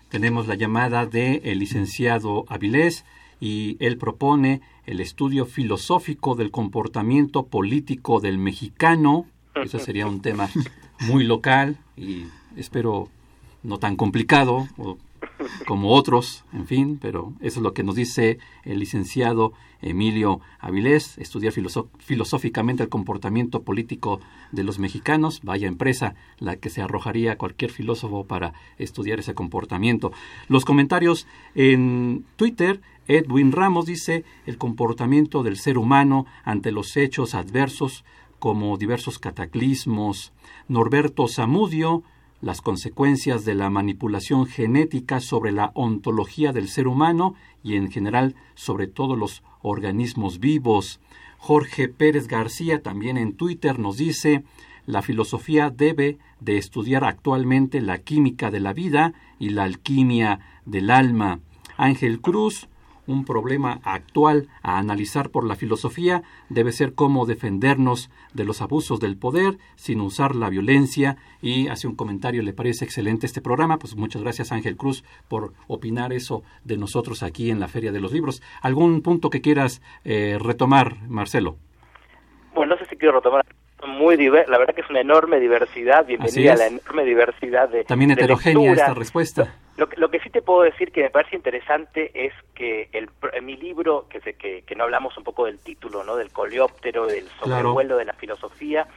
Tenemos 0.09 0.47
la 0.47 0.55
llamada 0.55 1.05
de 1.05 1.41
el 1.43 1.59
licenciado 1.59 2.45
Avilés 2.47 3.05
y 3.39 3.77
él 3.79 3.97
propone 3.97 4.61
el 4.85 4.99
estudio 4.99 5.45
filosófico 5.45 6.35
del 6.35 6.51
comportamiento 6.51 7.45
político 7.45 8.19
del 8.19 8.37
mexicano. 8.37 9.25
Ese 9.55 9.79
sería 9.79 10.07
un 10.07 10.21
tema 10.21 10.49
muy 10.99 11.23
local 11.23 11.77
y 11.95 12.25
espero 12.57 13.09
no 13.63 13.79
tan 13.79 13.95
complicado 13.95 14.67
como 15.67 15.93
otros, 15.93 16.45
en 16.53 16.67
fin, 16.67 16.97
pero 17.01 17.33
eso 17.41 17.59
es 17.59 17.63
lo 17.63 17.73
que 17.73 17.83
nos 17.83 17.95
dice 17.95 18.39
el 18.63 18.79
licenciado 18.79 19.53
Emilio 19.81 20.39
Avilés, 20.59 21.17
estudiar 21.17 21.53
filosóficamente 21.99 22.83
el 22.83 22.89
comportamiento 22.89 23.63
político 23.63 24.21
de 24.51 24.63
los 24.63 24.79
mexicanos, 24.79 25.41
vaya 25.43 25.67
empresa 25.67 26.15
la 26.39 26.55
que 26.55 26.69
se 26.69 26.81
arrojaría 26.81 27.37
cualquier 27.37 27.71
filósofo 27.71 28.25
para 28.25 28.53
estudiar 28.77 29.19
ese 29.19 29.33
comportamiento. 29.33 30.11
Los 30.47 30.63
comentarios 30.63 31.27
en 31.55 32.25
Twitter, 32.37 32.81
Edwin 33.07 33.51
Ramos 33.51 33.85
dice 33.85 34.23
el 34.45 34.57
comportamiento 34.57 35.43
del 35.43 35.57
ser 35.57 35.77
humano 35.77 36.25
ante 36.45 36.71
los 36.71 36.95
hechos 36.95 37.35
adversos 37.35 38.05
como 38.39 38.77
diversos 38.77 39.19
cataclismos. 39.19 40.31
Norberto 40.69 41.27
Zamudio 41.27 42.03
las 42.43 42.59
consecuencias 42.59 43.45
de 43.45 43.55
la 43.55 43.69
manipulación 43.69 44.45
genética 44.45 45.21
sobre 45.21 45.53
la 45.53 45.71
ontología 45.75 46.51
del 46.51 46.67
ser 46.67 46.89
humano 46.89 47.35
y 47.63 47.75
en 47.75 47.89
general 47.89 48.35
sobre 48.53 48.87
todos 48.87 49.17
los 49.17 49.43
organismos 49.61 50.39
vivos. 50.39 50.99
Jorge 51.37 51.87
Pérez 51.87 52.27
García 52.27 52.83
también 52.83 53.15
en 53.15 53.31
Twitter 53.31 53.79
nos 53.79 53.95
dice 53.95 54.43
la 54.85 55.01
filosofía 55.01 55.69
debe 55.69 56.17
de 56.41 56.57
estudiar 56.57 57.05
actualmente 57.05 57.79
la 57.79 57.99
química 57.99 58.51
de 58.51 58.59
la 58.59 58.73
vida 58.73 59.13
y 59.39 59.51
la 59.51 59.63
alquimia 59.63 60.41
del 60.65 60.89
alma. 60.89 61.39
Ángel 61.77 62.19
Cruz 62.19 62.67
un 63.07 63.25
problema 63.25 63.79
actual 63.83 64.47
a 64.61 64.77
analizar 64.77 65.29
por 65.29 65.45
la 65.45 65.55
filosofía 65.55 66.23
debe 66.49 66.71
ser 66.71 66.93
cómo 66.93 67.25
defendernos 67.25 68.09
de 68.33 68.45
los 68.45 68.61
abusos 68.61 68.99
del 68.99 69.17
poder 69.17 69.57
sin 69.75 70.01
usar 70.01 70.35
la 70.35 70.49
violencia 70.49 71.17
y 71.41 71.67
hace 71.67 71.87
un 71.87 71.95
comentario, 71.95 72.41
le 72.43 72.53
parece 72.53 72.85
excelente 72.85 73.25
este 73.25 73.41
programa, 73.41 73.79
pues 73.79 73.95
muchas 73.95 74.21
gracias 74.21 74.51
Ángel 74.51 74.77
Cruz 74.77 75.03
por 75.27 75.53
opinar 75.67 76.13
eso 76.13 76.43
de 76.63 76.77
nosotros 76.77 77.23
aquí 77.23 77.49
en 77.51 77.59
la 77.59 77.67
Feria 77.67 77.91
de 77.91 77.99
los 77.99 78.11
Libros. 78.11 78.41
¿Algún 78.61 79.01
punto 79.01 79.29
que 79.29 79.41
quieras 79.41 79.81
eh, 80.03 80.37
retomar, 80.39 80.97
Marcelo? 81.07 81.57
Bueno, 82.53 82.75
no 82.75 82.81
sé 82.81 82.89
si 82.89 82.95
quiero 82.95 83.15
retomar 83.15 83.45
muy 83.87 84.17
la 84.17 84.57
verdad 84.57 84.73
que 84.73 84.81
es 84.81 84.89
una 84.89 85.01
enorme 85.01 85.39
diversidad, 85.39 86.05
bienvenida 86.05 86.53
a 86.53 86.57
la 86.57 86.67
enorme 86.67 87.03
diversidad 87.03 87.69
de 87.69 87.83
También 87.83 88.11
heterogénea 88.11 88.73
esta 88.73 88.93
respuesta. 88.93 89.55
Lo, 89.75 89.87
lo, 89.97 90.11
que 90.11 90.19
sí 90.19 90.29
te 90.29 90.41
puedo 90.41 90.61
decir 90.61 90.91
que 90.91 91.01
me 91.01 91.09
parece 91.09 91.35
interesante 91.35 92.11
es 92.13 92.33
que 92.53 92.89
el, 92.91 93.09
mi 93.41 93.57
libro, 93.57 94.07
que, 94.07 94.19
que, 94.35 94.61
que 94.61 94.75
no 94.75 94.83
hablamos 94.83 95.17
un 95.17 95.23
poco 95.23 95.45
del 95.45 95.57
título, 95.59 96.03
¿no? 96.03 96.15
del 96.15 96.31
coleóptero, 96.31 97.07
del 97.07 97.27
sobrevuelo 97.39 97.97
de 97.97 98.05
la 98.05 98.13
filosofía, 98.13 98.87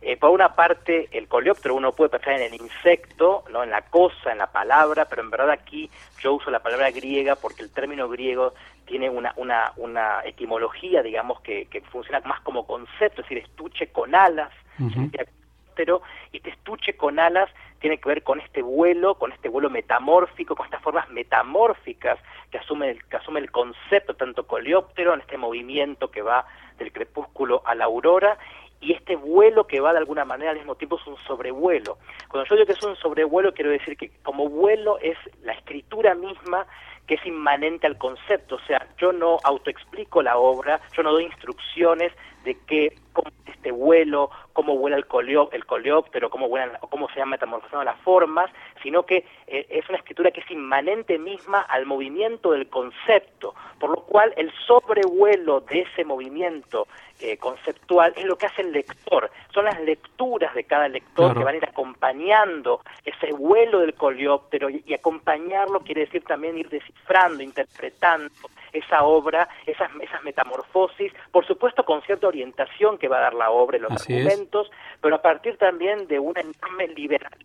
eh, 0.00 0.16
por 0.16 0.30
una 0.30 0.54
parte, 0.54 1.08
el 1.12 1.28
coleóptero 1.28 1.74
uno 1.74 1.92
puede 1.92 2.10
pensar 2.10 2.34
en 2.34 2.42
el 2.42 2.60
insecto, 2.60 3.44
no 3.50 3.62
en 3.62 3.70
la 3.70 3.82
cosa, 3.82 4.32
en 4.32 4.38
la 4.38 4.50
palabra, 4.52 5.06
pero 5.06 5.22
en 5.22 5.30
verdad 5.30 5.50
aquí 5.50 5.90
yo 6.20 6.34
uso 6.34 6.50
la 6.50 6.62
palabra 6.62 6.90
griega 6.90 7.36
porque 7.36 7.62
el 7.62 7.72
término 7.72 8.08
griego 8.08 8.54
tiene 8.84 9.10
una, 9.10 9.32
una, 9.36 9.72
una 9.76 10.20
etimología, 10.24 11.02
digamos, 11.02 11.40
que, 11.40 11.66
que 11.66 11.80
funciona 11.80 12.20
más 12.20 12.40
como 12.42 12.66
concepto, 12.66 13.22
es 13.22 13.28
decir, 13.28 13.38
estuche 13.38 13.88
con 13.88 14.14
alas, 14.14 14.52
y 16.32 16.36
este 16.36 16.50
estuche 16.50 16.96
con 16.96 17.18
alas 17.18 17.50
tiene 17.80 17.98
que 17.98 18.08
ver 18.08 18.22
con 18.22 18.40
este 18.40 18.62
vuelo, 18.62 19.16
con 19.16 19.32
este 19.32 19.48
vuelo 19.48 19.68
metamórfico, 19.68 20.56
con 20.56 20.64
estas 20.64 20.82
formas 20.82 21.08
metamórficas 21.10 22.18
que 22.50 22.58
asume 22.58 22.90
el, 22.90 23.04
que 23.04 23.16
asume 23.16 23.40
el 23.40 23.50
concepto 23.50 24.14
tanto 24.14 24.46
coleóptero 24.46 25.12
en 25.12 25.20
este 25.20 25.36
movimiento 25.36 26.10
que 26.10 26.22
va 26.22 26.46
del 26.78 26.92
crepúsculo 26.92 27.62
a 27.66 27.74
la 27.74 27.84
aurora 27.84 28.38
y 28.80 28.92
este 28.92 29.16
vuelo 29.16 29.66
que 29.66 29.80
va 29.80 29.92
de 29.92 29.98
alguna 29.98 30.24
manera 30.24 30.50
al 30.50 30.58
mismo 30.58 30.74
tiempo 30.74 30.98
es 30.98 31.06
un 31.06 31.16
sobrevuelo. 31.26 31.98
Cuando 32.28 32.48
yo 32.48 32.56
digo 32.56 32.66
que 32.66 32.72
es 32.72 32.82
un 32.82 32.96
sobrevuelo 32.96 33.54
quiero 33.54 33.70
decir 33.70 33.96
que 33.96 34.10
como 34.22 34.48
vuelo 34.48 34.98
es 35.00 35.16
la 35.42 35.52
escritura 35.52 36.14
misma 36.14 36.66
que 37.06 37.14
es 37.14 37.26
inmanente 37.26 37.86
al 37.86 37.98
concepto, 37.98 38.56
o 38.56 38.60
sea, 38.66 38.84
yo 38.98 39.12
no 39.12 39.38
autoexplico 39.44 40.22
la 40.22 40.38
obra, 40.38 40.80
yo 40.96 41.04
no 41.04 41.12
doy 41.12 41.24
instrucciones 41.24 42.12
de 42.44 42.58
qué, 42.66 42.96
cómo 43.16 43.30
este 43.46 43.72
vuelo, 43.72 44.30
cómo 44.52 44.76
vuela 44.76 44.96
el, 44.96 45.06
el 45.52 45.66
coleóptero, 45.66 46.28
cómo, 46.28 46.48
vuelan, 46.48 46.72
cómo 46.90 47.08
se 47.14 47.22
han 47.22 47.30
metamorfosado 47.30 47.82
las 47.82 47.98
formas, 48.02 48.50
sino 48.82 49.04
que 49.04 49.24
eh, 49.46 49.66
es 49.70 49.88
una 49.88 49.96
escritura 49.98 50.30
que 50.30 50.40
es 50.40 50.50
inmanente 50.50 51.18
misma 51.18 51.62
al 51.62 51.86
movimiento 51.86 52.52
del 52.52 52.68
concepto, 52.68 53.54
por 53.80 53.90
lo 53.90 54.02
cual 54.02 54.34
el 54.36 54.52
sobrevuelo 54.66 55.62
de 55.62 55.80
ese 55.80 56.04
movimiento 56.04 56.86
eh, 57.18 57.38
conceptual 57.38 58.12
es 58.14 58.26
lo 58.26 58.36
que 58.36 58.44
hace 58.44 58.60
el 58.60 58.72
lector, 58.72 59.30
son 59.54 59.64
las 59.64 59.80
lecturas 59.80 60.54
de 60.54 60.64
cada 60.64 60.86
lector 60.86 61.34
que 61.34 61.44
van 61.44 61.54
a 61.54 61.56
ir 61.56 61.64
acompañando 61.64 62.82
ese 63.06 63.32
vuelo 63.32 63.80
del 63.80 63.94
coleóptero 63.94 64.68
y, 64.68 64.92
acompañarlo 64.92 65.80
quiere 65.80 66.02
decir 66.02 66.22
también 66.24 66.58
ir 66.58 66.68
descifrando, 66.68 67.42
interpretando 67.42 68.30
esa 68.72 69.04
obra, 69.04 69.48
esas, 69.64 69.90
esas 70.00 70.22
metamorfosis, 70.24 71.12
por 71.32 71.46
supuesto 71.46 71.84
con 71.84 72.02
cierta 72.02 72.28
orientación 72.28 72.98
que 72.98 73.05
va 73.08 73.18
a 73.18 73.20
dar 73.22 73.34
la 73.34 73.50
obra 73.50 73.78
y 73.78 73.80
los 73.80 73.92
argumentos, 73.92 74.70
pero 75.00 75.16
a 75.16 75.22
partir 75.22 75.56
también 75.56 76.06
de 76.08 76.18
una 76.18 76.40
enorme 76.40 76.88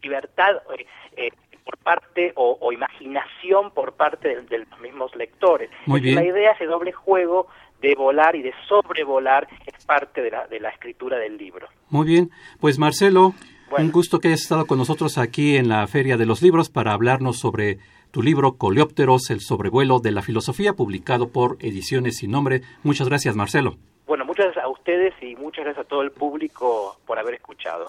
libertad 0.01 0.57
eh, 0.77 0.85
eh, 1.17 1.31
por 1.63 1.77
parte 1.77 2.33
o, 2.35 2.71
imaginación 2.71 3.71
por 3.71 3.93
parte 3.93 4.41
de, 4.41 4.57
los 4.59 4.79
mismos 4.79 5.15
lectores. 5.15 5.69
Muy 5.85 6.01
bien. 6.01 6.15
La 6.15 6.23
idea, 6.23 6.51
ese 6.51 6.65
doble 6.65 6.91
juego 6.91 7.47
de 7.81 7.95
volar 7.95 8.35
y 8.35 8.41
de 8.41 8.53
sobrevolar 8.67 9.47
es 9.65 9.85
parte 9.85 10.21
de 10.21 10.31
la, 10.31 10.47
de 10.47 10.59
la 10.59 10.69
escritura 10.69 11.17
del 11.17 11.37
libro. 11.37 11.67
Muy 11.89 12.05
bien, 12.07 12.29
pues 12.59 12.77
Marcelo, 12.77 13.33
un 13.77 13.91
gusto 13.91 14.19
que 14.19 14.29
hayas 14.29 14.41
estado 14.41 14.65
con 14.65 14.77
nosotros 14.77 15.17
aquí 15.17 15.55
en 15.55 15.69
la 15.69 15.85
Feria 15.87 16.17
de 16.17 16.25
los 16.25 16.41
Libros 16.41 16.69
para 16.69 16.93
hablarnos 16.93 17.39
sobre 17.39 17.79
tu 18.11 18.21
libro 18.21 18.57
Coleópteros, 18.57 19.29
el 19.29 19.39
sobrevuelo 19.39 19.99
de 19.99 20.11
la 20.11 20.21
filosofía, 20.21 20.73
publicado 20.73 21.29
por 21.29 21.57
Ediciones 21.61 22.17
Sin 22.17 22.31
Nombre. 22.31 22.61
Muchas 22.83 23.07
gracias, 23.07 23.35
Marcelo. 23.35 23.77
Bueno, 24.11 24.25
muchas 24.25 24.47
gracias 24.47 24.65
a 24.65 24.67
ustedes 24.67 25.13
y 25.21 25.37
muchas 25.37 25.63
gracias 25.63 25.85
a 25.85 25.87
todo 25.87 26.01
el 26.01 26.11
público 26.11 26.97
por 27.07 27.17
haber 27.17 27.35
escuchado. 27.35 27.87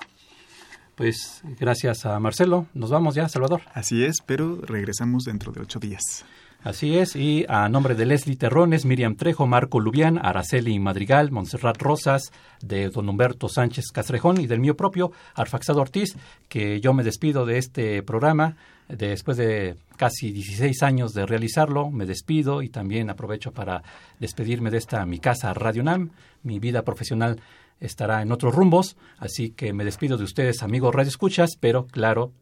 Pues 0.94 1.42
gracias 1.58 2.06
a 2.06 2.20
Marcelo. 2.20 2.66
Nos 2.74 2.92
vamos 2.92 3.16
ya, 3.16 3.28
Salvador. 3.28 3.62
Así 3.74 4.04
es, 4.04 4.22
pero 4.24 4.60
regresamos 4.62 5.24
dentro 5.24 5.50
de 5.50 5.62
ocho 5.62 5.80
días. 5.80 6.24
Así 6.64 6.96
es, 6.96 7.16
y 7.16 7.44
a 7.48 7.68
nombre 7.68 7.96
de 7.96 8.06
Leslie 8.06 8.36
Terrones, 8.36 8.84
Miriam 8.84 9.16
Trejo, 9.16 9.48
Marco 9.48 9.80
Lubián, 9.80 10.20
Araceli 10.22 10.78
Madrigal, 10.78 11.32
Montserrat 11.32 11.76
Rosas, 11.82 12.30
de 12.60 12.88
don 12.88 13.08
Humberto 13.08 13.48
Sánchez 13.48 13.86
Castrejón 13.92 14.40
y 14.40 14.46
del 14.46 14.60
mío 14.60 14.76
propio, 14.76 15.10
Arfaxado 15.34 15.80
Ortiz, 15.80 16.16
que 16.48 16.80
yo 16.80 16.92
me 16.92 17.02
despido 17.02 17.46
de 17.46 17.58
este 17.58 18.04
programa 18.04 18.56
después 18.88 19.36
de 19.38 19.74
casi 19.96 20.30
16 20.30 20.84
años 20.84 21.14
de 21.14 21.26
realizarlo, 21.26 21.90
me 21.90 22.06
despido 22.06 22.62
y 22.62 22.68
también 22.68 23.10
aprovecho 23.10 23.50
para 23.50 23.82
despedirme 24.20 24.70
de 24.70 24.78
esta 24.78 25.04
mi 25.04 25.18
casa 25.18 25.52
Radio 25.54 25.82
Nam. 25.82 26.10
Mi 26.44 26.60
vida 26.60 26.82
profesional 26.82 27.40
estará 27.80 28.22
en 28.22 28.30
otros 28.30 28.54
rumbos, 28.54 28.96
así 29.18 29.50
que 29.50 29.72
me 29.72 29.84
despido 29.84 30.16
de 30.16 30.24
ustedes, 30.24 30.62
amigos 30.62 30.94
Radio 30.94 31.08
Escuchas, 31.08 31.56
pero 31.58 31.86
claro, 31.88 32.32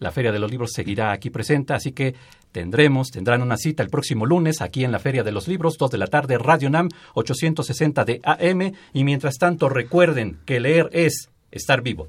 la 0.00 0.10
Feria 0.10 0.32
de 0.32 0.38
los 0.38 0.50
Libros 0.50 0.72
seguirá 0.74 1.12
aquí 1.12 1.30
presente, 1.30 1.74
así 1.74 1.92
que 1.92 2.14
tendremos, 2.50 3.10
tendrán 3.10 3.42
una 3.42 3.56
cita 3.56 3.82
el 3.82 3.90
próximo 3.90 4.26
lunes 4.26 4.60
aquí 4.60 4.82
en 4.82 4.92
la 4.92 4.98
Feria 4.98 5.22
de 5.22 5.30
los 5.30 5.46
Libros, 5.46 5.76
2 5.78 5.90
de 5.90 5.98
la 5.98 6.06
tarde, 6.06 6.38
Radio 6.38 6.70
NAM, 6.70 6.88
860 7.14 8.04
de 8.04 8.20
AM, 8.24 8.72
y 8.92 9.04
mientras 9.04 9.36
tanto 9.36 9.68
recuerden 9.68 10.40
que 10.46 10.58
leer 10.58 10.88
es 10.92 11.28
estar 11.50 11.82
vivo. 11.82 12.08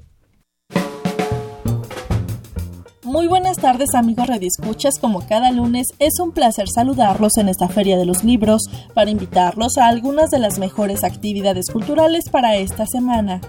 Muy 3.04 3.26
buenas 3.26 3.58
tardes 3.58 3.94
amigos 3.94 4.26
Escuchas, 4.40 4.98
como 4.98 5.26
cada 5.26 5.50
lunes 5.50 5.88
es 5.98 6.18
un 6.18 6.32
placer 6.32 6.66
saludarlos 6.74 7.36
en 7.36 7.50
esta 7.50 7.68
Feria 7.68 7.98
de 7.98 8.06
los 8.06 8.24
Libros 8.24 8.62
para 8.94 9.10
invitarlos 9.10 9.76
a 9.76 9.88
algunas 9.88 10.30
de 10.30 10.38
las 10.38 10.58
mejores 10.58 11.04
actividades 11.04 11.66
culturales 11.70 12.30
para 12.30 12.56
esta 12.56 12.86
semana. 12.86 13.42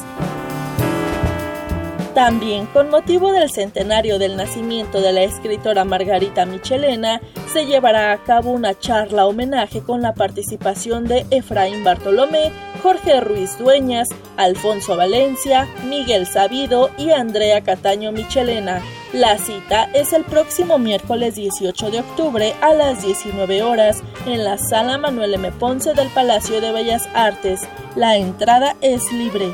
También, 2.13 2.65
con 2.67 2.89
motivo 2.89 3.31
del 3.33 3.49
centenario 3.49 4.19
del 4.19 4.37
nacimiento 4.37 5.01
de 5.01 5.11
la 5.11 5.23
escritora 5.23 5.83
Margarita 5.83 6.45
Michelena, 6.45 7.19
se 7.51 7.65
llevará 7.65 8.13
a 8.13 8.23
cabo 8.23 8.51
una 8.51 8.79
charla 8.79 9.25
homenaje 9.25 9.81
con 9.81 10.01
la 10.01 10.13
participación 10.13 11.09
de 11.09 11.25
Efraín 11.29 11.83
Bartolomé, 11.83 12.53
Jorge 12.85 13.19
Ruiz 13.19 13.57
Dueñas, 13.57 14.09
Alfonso 14.37 14.95
Valencia, 14.95 15.67
Miguel 15.89 16.27
Sabido 16.27 16.91
y 16.99 17.09
Andrea 17.09 17.61
Cataño 17.61 18.11
Michelena. 18.11 18.79
La 19.11 19.39
cita 19.39 19.89
es 19.95 20.13
el 20.13 20.23
próximo 20.23 20.77
miércoles 20.77 21.33
18 21.33 21.89
de 21.89 22.01
octubre 22.01 22.53
a 22.61 22.75
las 22.75 23.01
19 23.01 23.63
horas 23.63 24.03
en 24.27 24.43
la 24.43 24.59
sala 24.59 24.99
Manuel 24.99 25.33
M. 25.33 25.51
Ponce 25.53 25.95
del 25.95 26.09
Palacio 26.09 26.61
de 26.61 26.71
Bellas 26.71 27.09
Artes. 27.15 27.61
La 27.95 28.17
entrada 28.17 28.75
es 28.81 29.11
libre. 29.11 29.51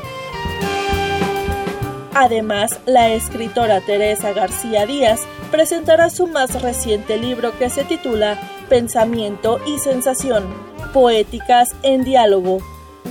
Además, 2.12 2.80
la 2.84 3.08
escritora 3.14 3.80
Teresa 3.80 4.34
García 4.34 4.84
Díaz 4.84 5.20
presentará 5.50 6.10
su 6.10 6.26
más 6.26 6.60
reciente 6.60 7.16
libro 7.16 7.58
que 7.58 7.70
se 7.70 7.84
titula 7.84 8.38
Pensamiento 8.68 9.58
y 9.64 9.78
Sensación, 9.78 10.44
Poéticas 10.92 11.70
en 11.82 12.04
Diálogo, 12.04 12.58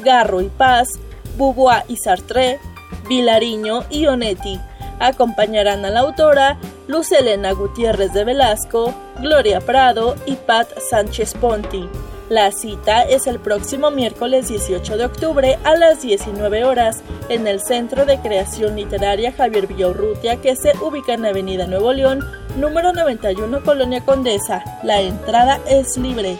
Garro 0.03 0.41
y 0.41 0.49
Paz, 0.49 0.89
Beauvoir 1.37 1.83
y 1.87 1.97
Sartre, 1.97 2.59
Vilariño 3.07 3.85
y 3.89 4.07
Onetti. 4.07 4.59
Acompañarán 4.99 5.83
a 5.85 5.89
la 5.89 6.01
autora 6.01 6.57
Luz 6.87 7.11
Elena 7.11 7.53
Gutiérrez 7.53 8.13
de 8.13 8.23
Velasco, 8.23 8.93
Gloria 9.19 9.59
Prado 9.61 10.15
y 10.25 10.35
Pat 10.35 10.67
Sánchez 10.89 11.33
Ponti. 11.35 11.89
La 12.31 12.51
cita 12.51 13.01
es 13.01 13.27
el 13.27 13.39
próximo 13.39 13.91
miércoles 13.91 14.47
18 14.47 14.95
de 14.95 15.03
octubre 15.03 15.59
a 15.65 15.75
las 15.75 16.01
19 16.01 16.63
horas 16.63 17.01
en 17.27 17.45
el 17.45 17.59
Centro 17.59 18.05
de 18.05 18.19
Creación 18.19 18.77
Literaria 18.77 19.33
Javier 19.33 19.67
Villaurrutia 19.67 20.37
que 20.37 20.55
se 20.55 20.71
ubica 20.81 21.13
en 21.13 21.25
Avenida 21.25 21.67
Nuevo 21.67 21.91
León, 21.91 22.19
número 22.55 22.93
91 22.93 23.63
Colonia 23.65 24.05
Condesa. 24.05 24.63
La 24.81 25.01
entrada 25.01 25.59
es 25.67 25.97
libre. 25.97 26.37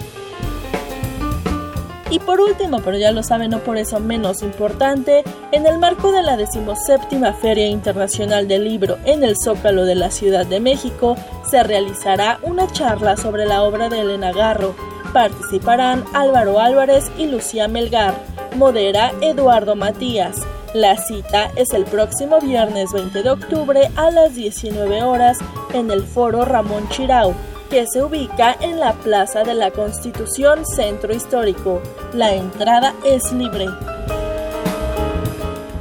Y 2.12 2.20
por 2.20 2.40
último, 2.42 2.80
pero 2.84 2.98
ya 2.98 3.12
lo 3.12 3.24
saben, 3.24 3.50
no 3.50 3.60
por 3.60 3.78
eso 3.78 4.00
menos 4.00 4.44
importante, 4.44 5.24
en 5.52 5.66
el 5.66 5.80
marco 5.80 6.12
de 6.12 6.22
la 6.22 6.38
decimoséptima 6.38 7.34
Feria 7.34 7.68
Internacional 7.68 8.48
del 8.48 8.66
Libro 8.66 8.98
en 9.06 9.24
el 9.24 9.36
Zócalo 9.44 9.86
de 9.86 9.96
la 9.96 10.12
Ciudad 10.12 10.46
de 10.46 10.60
México, 10.60 11.16
se 11.50 11.64
realizará 11.64 12.38
una 12.44 12.68
charla 12.68 13.18
sobre 13.18 13.46
la 13.46 13.64
obra 13.64 13.90
de 13.90 14.02
Elena 14.02 14.32
Garro, 14.34 14.76
Participarán 15.14 16.06
Álvaro 16.14 16.60
Álvarez 16.60 17.12
y 17.18 17.28
Lucía 17.28 17.68
Melgar. 17.68 18.14
Modera 18.56 19.14
Eduardo 19.22 19.76
Matías. 19.76 20.38
La 20.74 20.98
cita 20.98 21.52
es 21.56 21.74
el 21.74 21.86
próximo 21.86 22.40
viernes 22.40 22.92
20 22.94 23.24
de 23.24 23.30
octubre 23.30 23.90
a 23.96 24.12
las 24.12 24.36
19 24.36 25.04
horas 25.04 25.38
en 25.74 25.92
el 25.92 26.04
Foro 26.04 26.46
Ramón 26.46 26.88
Chirau, 26.90 27.34
que 27.72 27.88
se 27.88 28.04
ubica 28.04 28.54
en 28.60 28.82
la 28.82 28.92
Plaza 28.92 29.44
de 29.44 29.54
la 29.54 29.72
Constitución 29.72 30.66
Centro 30.66 31.14
Histórico. 31.14 31.82
La 32.14 32.36
entrada 32.36 32.94
es 33.06 33.32
libre. 33.32 33.68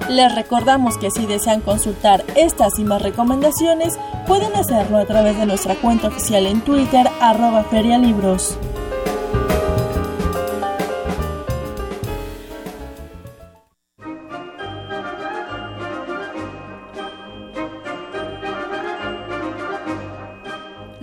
Les 0.08 0.32
recordamos 0.36 0.96
que 0.98 1.10
si 1.10 1.26
desean 1.26 1.60
consultar 1.60 2.24
estas 2.36 2.78
y 2.78 2.84
más 2.84 3.02
recomendaciones, 3.02 3.98
pueden 4.28 4.54
hacerlo 4.54 4.98
a 4.98 5.04
través 5.04 5.36
de 5.36 5.46
nuestra 5.46 5.74
cuenta 5.74 6.08
oficial 6.08 6.46
en 6.46 6.60
Twitter, 6.60 7.08
arroba 7.20 7.64
ferialibros. 7.64 8.56